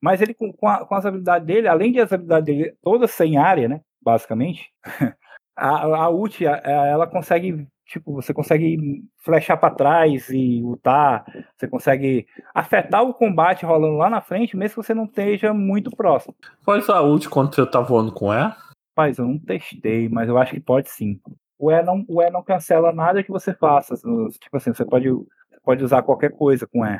[0.00, 3.36] Mas ele, com, a- com as habilidades dele, além de as habilidades dele todas sem
[3.36, 3.80] área, né?
[4.02, 4.70] Basicamente,
[5.56, 11.24] a, a ult, ela consegue, tipo, você consegue flechar pra trás e lutar,
[11.56, 15.90] você consegue afetar o combate rolando lá na frente, mesmo que você não esteja muito
[15.90, 16.34] próximo.
[16.64, 18.52] Pode usar a ult quando você tá voando com E?
[18.96, 21.20] Rapaz, eu não testei, mas eu acho que pode sim.
[21.58, 23.94] O E não, o e não cancela nada que você faça.
[23.94, 26.98] Tipo assim, você pode, você pode usar qualquer coisa com E.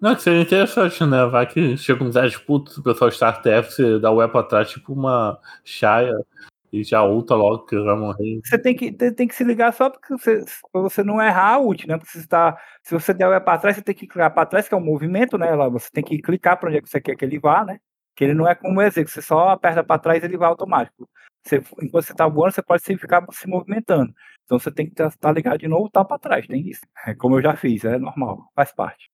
[0.00, 1.26] Não, que seria interessante, né?
[1.26, 4.42] Vai que chega uns 10 putos, o pessoal start TF, você dá o E pra
[4.42, 6.14] trás, tipo uma chaia,
[6.72, 8.40] e já ulta logo que vai morrer.
[8.44, 10.42] Você tem que, tem, tem que se ligar só porque você,
[10.72, 11.98] pra você não errar a ult, né?
[11.98, 14.46] Porque você está, se você der o E pra trás, você tem que clicar pra
[14.46, 15.54] trás, que é um movimento, né?
[15.54, 17.78] Lá você tem que clicar pra onde é que você quer que ele vá, né?
[18.16, 20.38] Que ele não é como o EZ, que você só aperta pra trás e ele
[20.38, 21.08] vai automático.
[21.44, 24.12] Você, enquanto você tá voando, você pode ficar se movimentando.
[24.44, 26.82] Então você tem que estar ligado de novo e tá pra trás, tem isso.
[27.06, 29.10] É como eu já fiz, é normal, faz parte.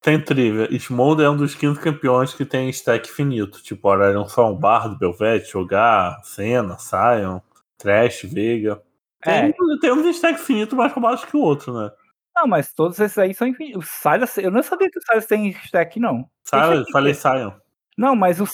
[0.00, 0.68] Tem trivia.
[0.74, 3.62] Smolder é um dos 15 campeões que tem stack finito.
[3.62, 7.40] Tipo, Aurelion Sol, Bardo, Belvete, Jogar, Senna, Sion,
[7.76, 8.82] Trash, Veiga.
[9.22, 11.90] Tem, tem uns stack finito mais roubados que o outro, né?
[12.34, 13.84] Não, mas todos esses aí são infinitos.
[13.84, 16.26] O Silas, eu não sabia que o Silas tem stack, não.
[16.50, 17.12] Eu falei.
[17.12, 17.52] Sion.
[17.98, 18.46] Não, mas o,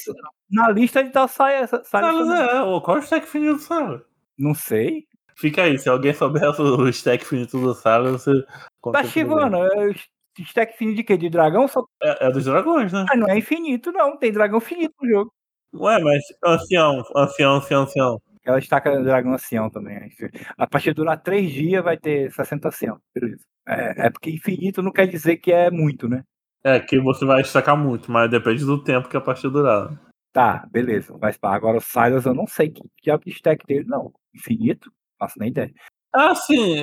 [0.51, 1.71] na lista ele tá o Silas.
[1.71, 4.03] Silas Silas é, ô, qual é o stack finito do Silas?
[4.37, 5.07] Não sei.
[5.37, 8.45] Fica aí, se alguém souber o stack finito do Silas, você.
[8.93, 9.59] Tá chivando.
[9.59, 9.95] é o
[10.43, 11.17] Stack infinito de quê?
[11.17, 11.67] De dragão?
[11.69, 11.85] Só...
[12.03, 13.05] É, é dos dragões, né?
[13.11, 14.17] Ah, não é infinito, não.
[14.17, 15.33] Tem dragão finito no jogo.
[15.75, 18.21] Ué, mas ancião, ancião, ancião, ancião.
[18.45, 20.09] Ela estaca dragão ancião também.
[20.57, 22.99] A partir de durar três dias vai ter 60 ancião.
[23.15, 23.43] Beleza.
[23.67, 26.23] É, é porque infinito não quer dizer que é muito, né?
[26.63, 30.01] É, que você vai destacar muito, mas depende do tempo que a partida durar.
[30.33, 31.17] Tá, beleza.
[31.21, 34.13] Mas pá, agora o Silas eu não sei que diabo de stack dele, não.
[34.35, 34.93] Infinito?
[35.19, 35.73] Faço nem ideia.
[36.17, 36.77] Ah, sim,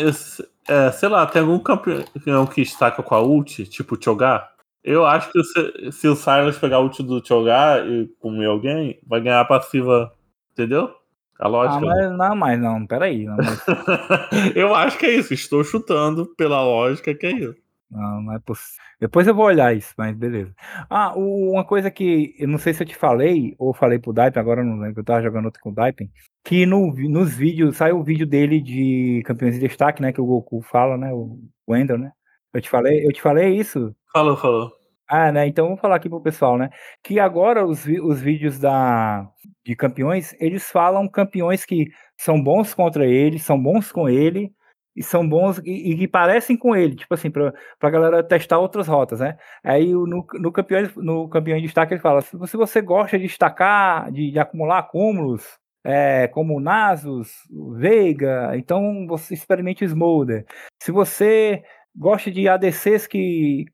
[0.68, 4.52] é, sei lá, tem algum campeão que destaca com a ult, tipo o Chogar?
[4.84, 9.00] Eu acho que se, se o Silas pegar a ult do Chogar e comer alguém,
[9.08, 10.14] vai ganhar a passiva,
[10.52, 10.94] entendeu?
[11.40, 11.86] A Ah, lógica.
[11.86, 13.26] mas não, mas não, peraí.
[13.26, 13.60] Não, mas,
[14.56, 17.63] eu acho que é isso, estou chutando pela lógica que é isso.
[17.94, 18.82] Não, não é possível.
[19.00, 20.54] Depois eu vou olhar isso, mas beleza.
[20.90, 24.14] Ah, o- uma coisa que eu não sei se eu te falei, ou falei pro
[24.14, 26.10] Daipen, agora eu não lembro, eu tava jogando outro com o Daipen,
[26.44, 30.26] que no, nos vídeos, saiu o vídeo dele de campeões de destaque, né, que o
[30.26, 31.40] Goku fala, né, o
[31.70, 32.12] Wendel, né?
[32.54, 33.96] Eu te falei, eu te falei isso?
[34.14, 34.72] Falou, falou.
[35.08, 35.46] Ah, né?
[35.48, 36.70] Então vamos falar aqui pro pessoal, né?
[37.04, 39.28] Que agora os, os vídeos da,
[39.66, 41.88] de campeões, eles falam campeões que
[42.18, 44.52] são bons contra ele, são bons com ele,
[44.96, 48.88] e são bons e, que parecem com ele, tipo assim, pra, pra galera testar outras
[48.88, 49.38] rotas, né?
[49.64, 53.26] Aí no, no, campeão, no campeão de destaque ele fala: se você, você gosta de
[53.28, 55.44] destacar, de, de acumular acúmulos,
[55.84, 57.32] é, como Nasus,
[57.78, 60.46] Veiga, então você experimente o Smolder.
[60.82, 61.64] Se você
[61.96, 63.66] gosta de ADCs que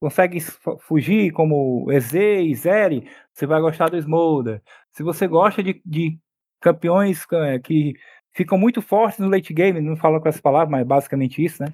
[0.00, 4.62] consegue fu- fugir, como EZ e Zeri, você vai gostar do Smolder.
[4.92, 6.18] Se você gosta de, de
[6.60, 7.94] campeões eh, que
[8.36, 11.72] ficam muito fortes no late game, não falo com essas palavras, mas basicamente isso, né?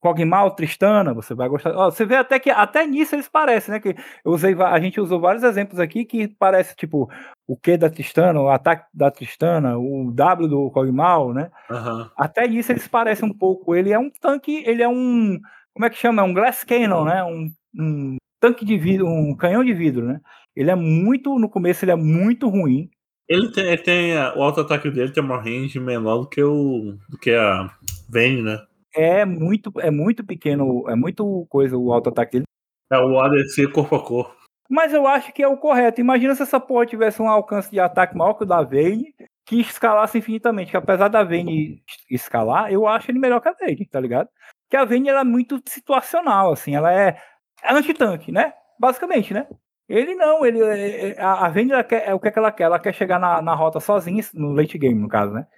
[0.00, 1.76] Kog'Maw, Tristana, você vai gostar.
[1.76, 3.80] Ó, você vê até que até nisso eles parecem, né?
[3.80, 3.90] Que
[4.24, 7.08] eu usei, a gente usou vários exemplos aqui que parece tipo
[7.46, 11.50] o Q da Tristana, o ataque da Tristana, o W do Kog'Maw, né?
[11.70, 12.10] Aham.
[12.16, 13.74] Até nisso eles parecem um pouco.
[13.74, 15.38] Ele é um tanque, ele é um.
[15.74, 16.22] Como é que chama?
[16.22, 17.22] É um glass cannon, né?
[17.22, 20.20] Um, um tanque de vidro, um canhão de vidro, né?
[20.56, 21.38] Ele é muito.
[21.38, 22.88] No começo ele é muito ruim.
[23.30, 26.98] Ele tem, ele tem a- o auto-ataque dele tem uma range menor do que o
[27.08, 27.70] do que a
[28.08, 28.58] Vayne, né?
[28.92, 32.44] É muito, é muito pequeno, é muito coisa o auto-ataque dele.
[32.90, 34.34] É o ADC corpo a corpo.
[34.68, 36.00] Mas eu acho que é o correto.
[36.00, 39.14] Imagina se essa porra tivesse um alcance de ataque maior que o da Vayne,
[39.46, 40.72] que escalasse infinitamente.
[40.72, 44.28] Que apesar da Vayne escalar, eu acho ele melhor que a Vayne, tá ligado?
[44.68, 46.74] Que a Vayne ela é muito situacional, assim.
[46.74, 47.16] Ela é,
[47.62, 48.52] é anti-tanque, né?
[48.78, 49.46] Basicamente, né?
[49.90, 52.64] Ele não, ele é- é- a a quer, é o que, é que ela quer?
[52.64, 55.48] Ela quer chegar na, na rota sozinha, no late game, no caso, né?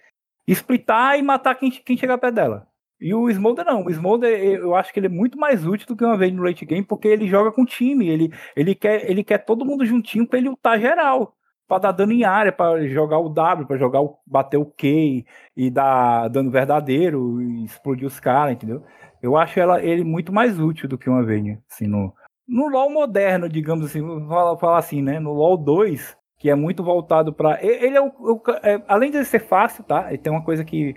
[0.49, 2.67] Splitar e matar quem, quem chegar perto dela.
[3.01, 3.85] E o Smolder não.
[3.85, 6.43] O Smolder, eu acho que ele é muito mais útil do que uma vez no
[6.45, 8.09] late game, porque ele joga com time.
[8.09, 11.37] Ele, ele, quer, ele quer todo mundo juntinho pra ele lutar geral.
[11.69, 15.25] Pra dar dano em área, pra jogar o W, pra jogar o, bater o Q
[15.57, 18.83] e, dar dano verdadeiro e explodir os caras, entendeu?
[19.23, 22.15] Eu acho ela, ele muito mais útil do que uma Vayne, assim, no,
[22.53, 25.19] no LoL moderno, digamos assim, falar, assim, né?
[25.19, 27.59] No LoL 2, que é muito voltado pra.
[27.65, 28.09] e- Ele é o.
[28.09, 30.09] o é, além de ser fácil, tá?
[30.09, 30.95] Ele tem uma coisa que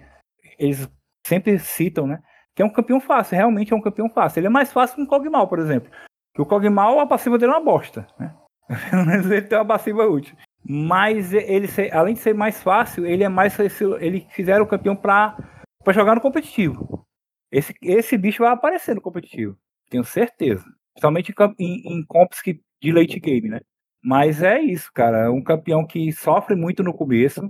[0.60, 0.90] eles
[1.26, 2.20] sempre citam, né?
[2.56, 4.40] Que é um campeão fácil, realmente é um campeão fácil.
[4.40, 5.90] Ele é mais fácil que um Kog'Maw, por exemplo.
[6.34, 8.36] Que o Kog'Maw, a passiva dele é uma bosta, né?
[8.92, 10.36] Pelo menos ele tem uma passiva útil.
[10.68, 13.58] Mas ele, além de ser mais fácil, ele é mais.
[14.00, 15.38] Ele fizeram o campeão pra,
[15.84, 17.06] pra jogar no competitivo.
[17.52, 19.56] Esse, esse bicho vai aparecer no competitivo.
[19.90, 20.66] Tenho certeza.
[20.96, 23.60] Principalmente em, em comps que, de late game, né?
[24.04, 25.26] Mas é isso, cara.
[25.26, 27.42] É um campeão que sofre muito no começo.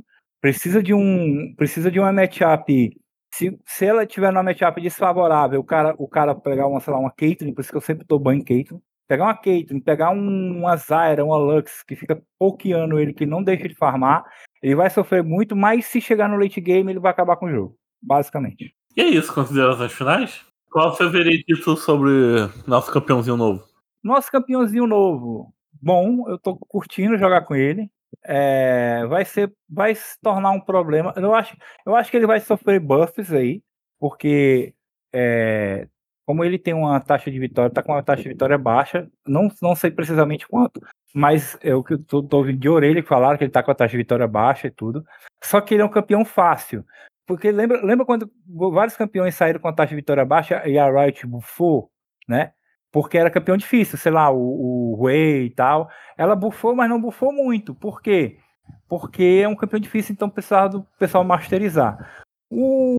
[0.41, 1.54] Precisa de um.
[1.56, 2.91] Precisa de uma matchup.
[3.34, 7.00] Se, se ela tiver numa matchup desfavorável, o cara, o cara pegar uma, sei lá,
[7.00, 8.80] uma Caitlyn, por isso que eu sempre tô banho em Caitlyn.
[9.08, 13.43] Pegar uma Caitlyn, pegar um, uma Zyra, uma Lux, que fica pokeando ele, que não
[13.43, 14.24] deixa de farmar,
[14.64, 17.52] ele vai sofrer muito, mas se chegar no late game, ele vai acabar com o
[17.52, 17.78] jogo.
[18.02, 18.74] Basicamente.
[18.96, 20.46] E é isso, considerações finais?
[20.76, 22.11] Qual o seu veredito sobre
[22.67, 23.65] nosso campeãozinho novo?
[24.03, 25.53] Nosso campeãozinho novo.
[25.82, 27.89] Bom, eu tô curtindo jogar com ele.
[28.26, 31.13] É, vai ser, vai se tornar um problema.
[31.15, 31.55] Eu acho,
[31.86, 33.63] eu acho que ele vai sofrer buffs aí,
[33.97, 34.73] porque
[35.13, 35.88] é,
[36.26, 39.47] como ele tem uma taxa de vitória, tá com uma taxa de vitória baixa, não,
[39.61, 40.82] não sei precisamente quanto,
[41.13, 43.63] mas é o que eu tô, tô ouvindo de orelha que falaram que ele tá
[43.63, 45.05] com a taxa de vitória baixa e tudo.
[45.41, 46.84] Só que ele é um campeão fácil.
[47.26, 48.30] Porque lembra, lembra quando
[48.71, 51.89] vários campeões saíram com a taxa de vitória baixa e a Riot bufou,
[52.28, 52.51] né?
[52.91, 55.89] Porque era campeão difícil, sei lá, o, o e tal.
[56.17, 57.73] Ela bufou, mas não bufou muito.
[57.73, 58.38] Por quê?
[58.88, 62.23] Porque é um campeão difícil, então precisava do pessoal masterizar.
[62.49, 62.95] O,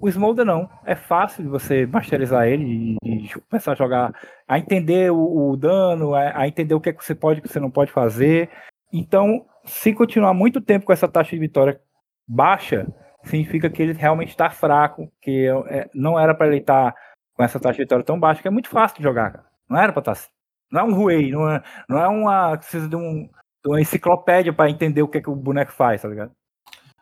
[0.00, 0.70] o Smolder não.
[0.84, 4.14] É fácil de você masterizar ele e, e começar a jogar,
[4.46, 7.40] a entender o, o dano, a, a entender o que, é que você pode e
[7.40, 8.48] o que você não pode fazer.
[8.92, 11.80] Então, se continuar muito tempo com essa taxa de vitória
[12.26, 12.86] baixa,
[13.28, 16.94] significa que ele realmente está fraco, que é, não era para ele estar
[17.34, 19.46] com essa taxa de vitória tão baixa, que é muito fácil de jogar, cara.
[19.68, 20.28] Não era para estar assim.
[20.70, 22.56] Não é um Huey, não é, não é uma.
[22.56, 26.02] Precisa de, um, de uma enciclopédia para entender o que, é que o boneco faz,
[26.02, 26.32] tá ligado?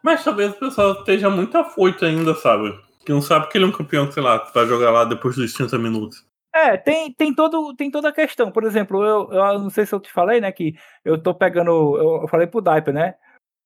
[0.03, 2.79] Mas talvez o pessoal esteja muito afoito ainda, sabe?
[3.07, 5.37] Que não sabe que ele é um campeão, sei lá, que vai jogar lá depois
[5.37, 6.27] dos 30 minutos.
[6.55, 8.51] É, tem, tem, todo, tem toda a questão.
[8.53, 11.71] Por exemplo, eu, eu não sei se eu te falei, né, que eu tô pegando.
[11.71, 13.15] Eu, eu falei pro Diper, né?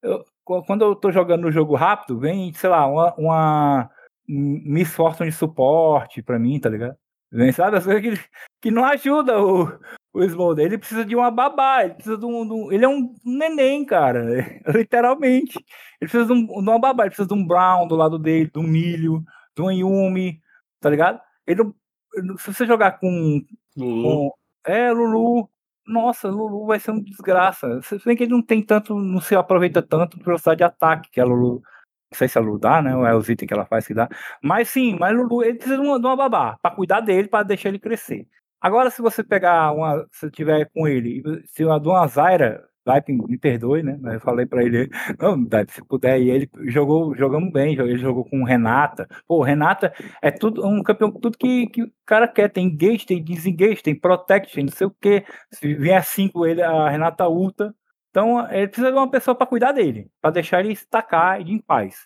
[0.02, 0.24] Eu,
[0.66, 3.90] quando eu tô jogando no jogo rápido, vem, sei lá, uma, uma
[4.26, 6.96] Miss Fortune de suporte pra mim, tá ligado?
[7.30, 7.76] Vem, sabe?
[7.76, 8.28] As coisas que,
[8.62, 9.68] que não ajuda o,
[10.14, 10.64] o Smolder.
[10.64, 12.46] Ele precisa de uma babá, ele precisa de um.
[12.46, 14.24] de um- ele é um neném, cara.
[14.74, 15.58] Literalmente.
[16.00, 18.50] Ele precisa de, um, de uma babá, ele precisa de um Brown do lado dele,
[18.50, 19.22] de um milho,
[19.54, 20.40] de um Yumi,
[20.80, 21.20] tá ligado?
[21.46, 21.74] Ele não-
[22.14, 23.42] ele não- se você jogar com,
[23.76, 24.02] Lulu.
[24.02, 24.32] com-
[24.66, 25.48] É, Lulu.
[25.88, 27.80] Nossa, Lulu vai ser uma desgraça.
[27.82, 31.10] Se bem que ele não tem tanto, não se aproveita tanto de velocidade de ataque,
[31.10, 31.62] que a Lulu.
[32.10, 32.94] Não sei se a Lulu dá, né?
[32.96, 34.08] Ou é os itens que ela faz que dá.
[34.42, 37.42] Mas sim, mas Lulu, ele precisa de uma, de uma babá pra cuidar dele, pra
[37.42, 38.26] deixar ele crescer.
[38.60, 40.06] Agora, se você pegar uma.
[40.12, 43.98] Se tiver com ele, se uma de uma Zaira, Daipe, me perdoe, né?
[44.00, 44.88] Mas eu falei pra ele,
[45.20, 49.06] não, Daipe, se puder, e ele jogou, jogamos bem, ele jogou com Renata.
[49.26, 52.48] Pô, Renata é tudo um campeão, tudo que, que o cara quer.
[52.48, 55.22] Tem engage, tem desengage, tem protect, não sei o quê.
[55.52, 57.74] Se vier com ele, a Renata ulta.
[58.08, 61.96] Então, ele precisa de uma pessoa pra cuidar dele, pra deixar ele estacar em paz.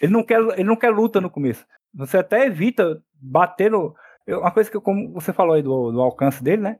[0.00, 1.64] Ele não quer, ele não quer luta no começo.
[1.94, 3.94] Você até evita bater no.
[4.26, 6.78] Uma coisa que, como você falou aí do, do alcance dele, né?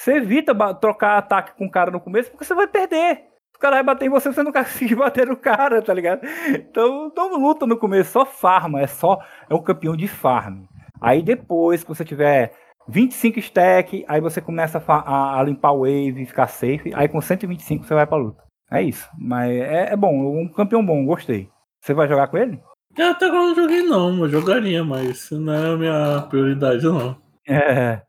[0.00, 3.24] Você evita trocar ataque com o cara no começo, porque você vai perder.
[3.54, 6.22] O cara vai bater em você, você não consegue bater no cara, tá ligado?
[6.48, 9.18] Então não luta no começo, só farma, é só.
[9.50, 10.62] É um campeão de farm.
[11.02, 12.54] Aí depois que você tiver
[12.88, 16.90] 25 stack, aí você começa a, a- a limpar o wave, ficar safe.
[16.94, 18.42] Aí com 125 você vai pra luta.
[18.70, 19.06] É isso.
[19.18, 21.50] Mas é, é bom, um campeão bom, gostei.
[21.82, 22.58] Você vai jogar com ele?
[22.96, 24.18] Eu até agora não joguei, não.
[24.20, 27.16] Eu jogaria, mas isso não é a minha prioridade, não.
[27.46, 28.00] É.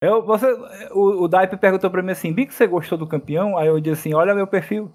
[0.00, 0.46] Eu, você,
[0.92, 3.56] o, o Daipe perguntou pra mim assim, Bico, você gostou do campeão?
[3.56, 4.92] Aí eu disse assim, olha meu perfil.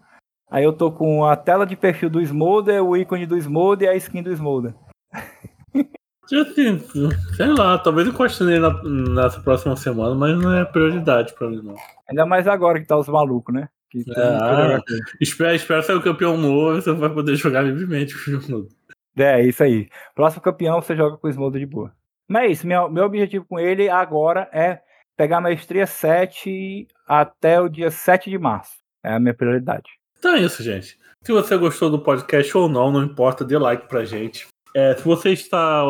[0.49, 3.91] Aí eu tô com a tela de perfil do Smolder, o ícone do Smolder e
[3.91, 4.73] a skin do Smolder.
[6.33, 6.79] Assim,
[7.35, 8.83] sei lá, talvez eu nele na-
[9.23, 11.75] nessa próxima semana, mas não é prioridade pra mim, não.
[12.09, 13.67] Ainda mais agora que tá os malucos, né?
[13.89, 14.81] Que quer Ah.
[15.19, 18.67] Espera, espera ser o campeão novo, você vai poder jogar livremente com o jogo novo.
[19.17, 19.89] É, isso aí.
[20.15, 21.91] Próximo campeão você joga com o Smolder de boa.
[22.29, 24.79] Mas é isso, meu, meu objetivo com ele agora é
[25.21, 28.71] pegar a maestria 7 até o dia 7 de março.
[29.03, 29.87] É a minha prioridade.
[30.17, 30.97] Então é isso, gente.
[31.23, 34.47] Se você gostou do podcast ou não, não importa, dê like pra gente.
[34.73, 35.83] É, se você está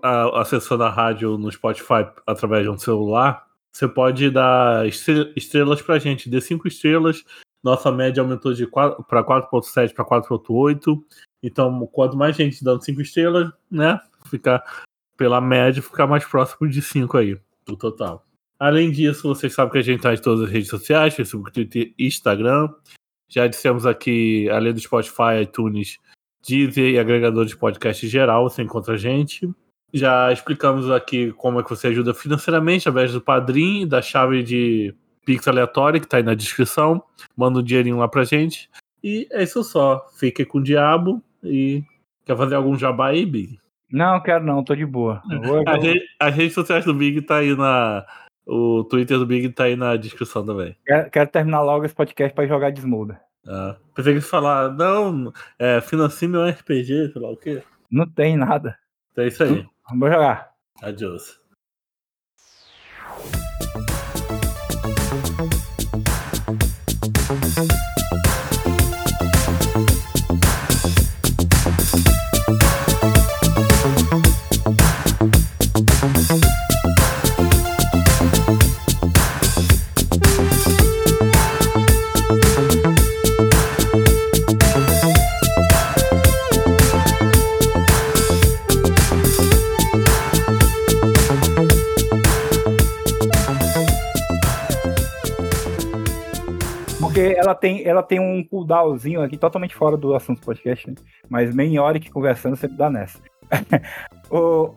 [0.00, 5.82] a- acessando a rádio no Spotify através de um celular, você pode dar estre- estrelas
[5.82, 6.30] pra gente.
[6.30, 7.24] Dê 5 estrelas.
[7.64, 11.02] Nossa média aumentou de para 4.7 para 4.8.
[11.42, 14.00] Então, quanto mais gente dando 5 estrelas, né?
[14.26, 14.62] Ficar
[15.16, 17.36] pela média, ficar mais próximo de 5 aí,
[17.66, 18.24] do total.
[18.62, 21.92] Além disso, vocês sabem que a gente está em todas as redes sociais, Facebook, Twitter
[21.98, 22.68] e Instagram.
[23.28, 25.98] Já dissemos aqui, além do Spotify, iTunes,
[26.46, 29.50] Deezer e agregador de podcast em geral, você encontra a gente.
[29.92, 34.42] Já explicamos aqui como é que você ajuda financeiramente, através do Padrim, e da chave
[34.44, 34.94] de
[35.24, 37.02] Pix aleatória, que está aí na descrição.
[37.36, 38.70] Manda um dinheirinho lá pra gente.
[39.02, 40.06] E é isso só.
[40.18, 41.82] Fique com o diabo e.
[42.24, 43.58] Quer fazer algum jabá aí, Big?
[43.90, 45.20] Não, quero não, tô de boa.
[45.44, 48.06] Vou- As, re- as redes sociais do Big tá aí na.
[48.46, 50.76] O Twitter do Big tá aí na descrição também.
[50.84, 53.20] quero, quero terminar logo esse podcast pra jogar desmuda.
[53.46, 57.62] Ah, pensei que falar, não, é, financie meu RPG, sei lá o quê.
[57.90, 58.78] Não tem nada.
[59.12, 59.66] Então é isso aí.
[59.88, 60.52] Vamos jogar.
[60.80, 61.41] Adiós.
[97.22, 100.94] Porque ela tem, ela tem um cooldownzinho aqui, totalmente fora do assunto do podcast, né?
[101.28, 103.18] mas meia hora que conversando sempre dá nessa.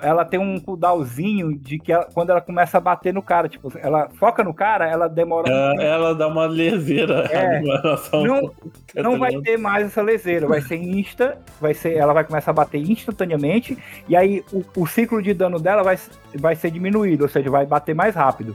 [0.01, 3.71] Ela tem um cooldownzinho de que ela- quando ela começa a bater no cara, tipo,
[3.79, 5.49] ela foca no cara, ela demora.
[5.49, 7.61] É, ela dá uma leseira É.
[8.11, 8.51] Não-
[8.95, 12.53] não vai ter mais essa leseira, vai ser insta, vai ser, ela vai começar a
[12.53, 13.77] bater instantaneamente,
[14.09, 15.97] e aí o, o ciclo de dano dela vai,
[16.37, 18.53] vai ser diminuído, ou seja, vai bater mais rápido.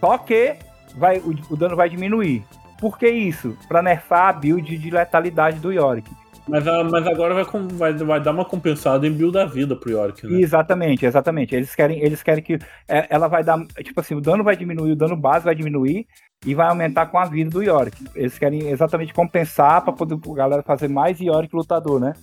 [0.00, 0.56] Só que
[0.96, 2.42] vai, o, o dano vai diminuir.
[2.80, 3.56] Por que isso?
[3.68, 6.10] Pra nerfar a build de letalidade do Yorick.
[6.48, 9.90] Mas, a- mas agora vai, vai, vai dar uma compensada em build da vida pro
[9.90, 10.40] York, né?
[10.40, 11.54] Exatamente, exatamente.
[11.54, 12.58] Eles querem, eles querem que
[12.88, 16.06] é, ela vai dar, tipo assim, o dano vai diminuir, o dano base vai diminuir
[16.44, 18.04] e vai aumentar com a vida do Yorick.
[18.16, 22.14] Eles querem exatamente compensar para poder a galera fazer mais Yorick lutador, né?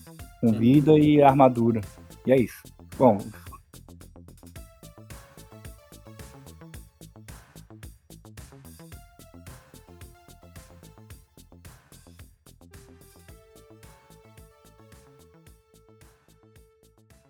[0.42, 1.80] Com vida e armadura.
[2.26, 2.64] E é isso.
[2.98, 3.20] Bom,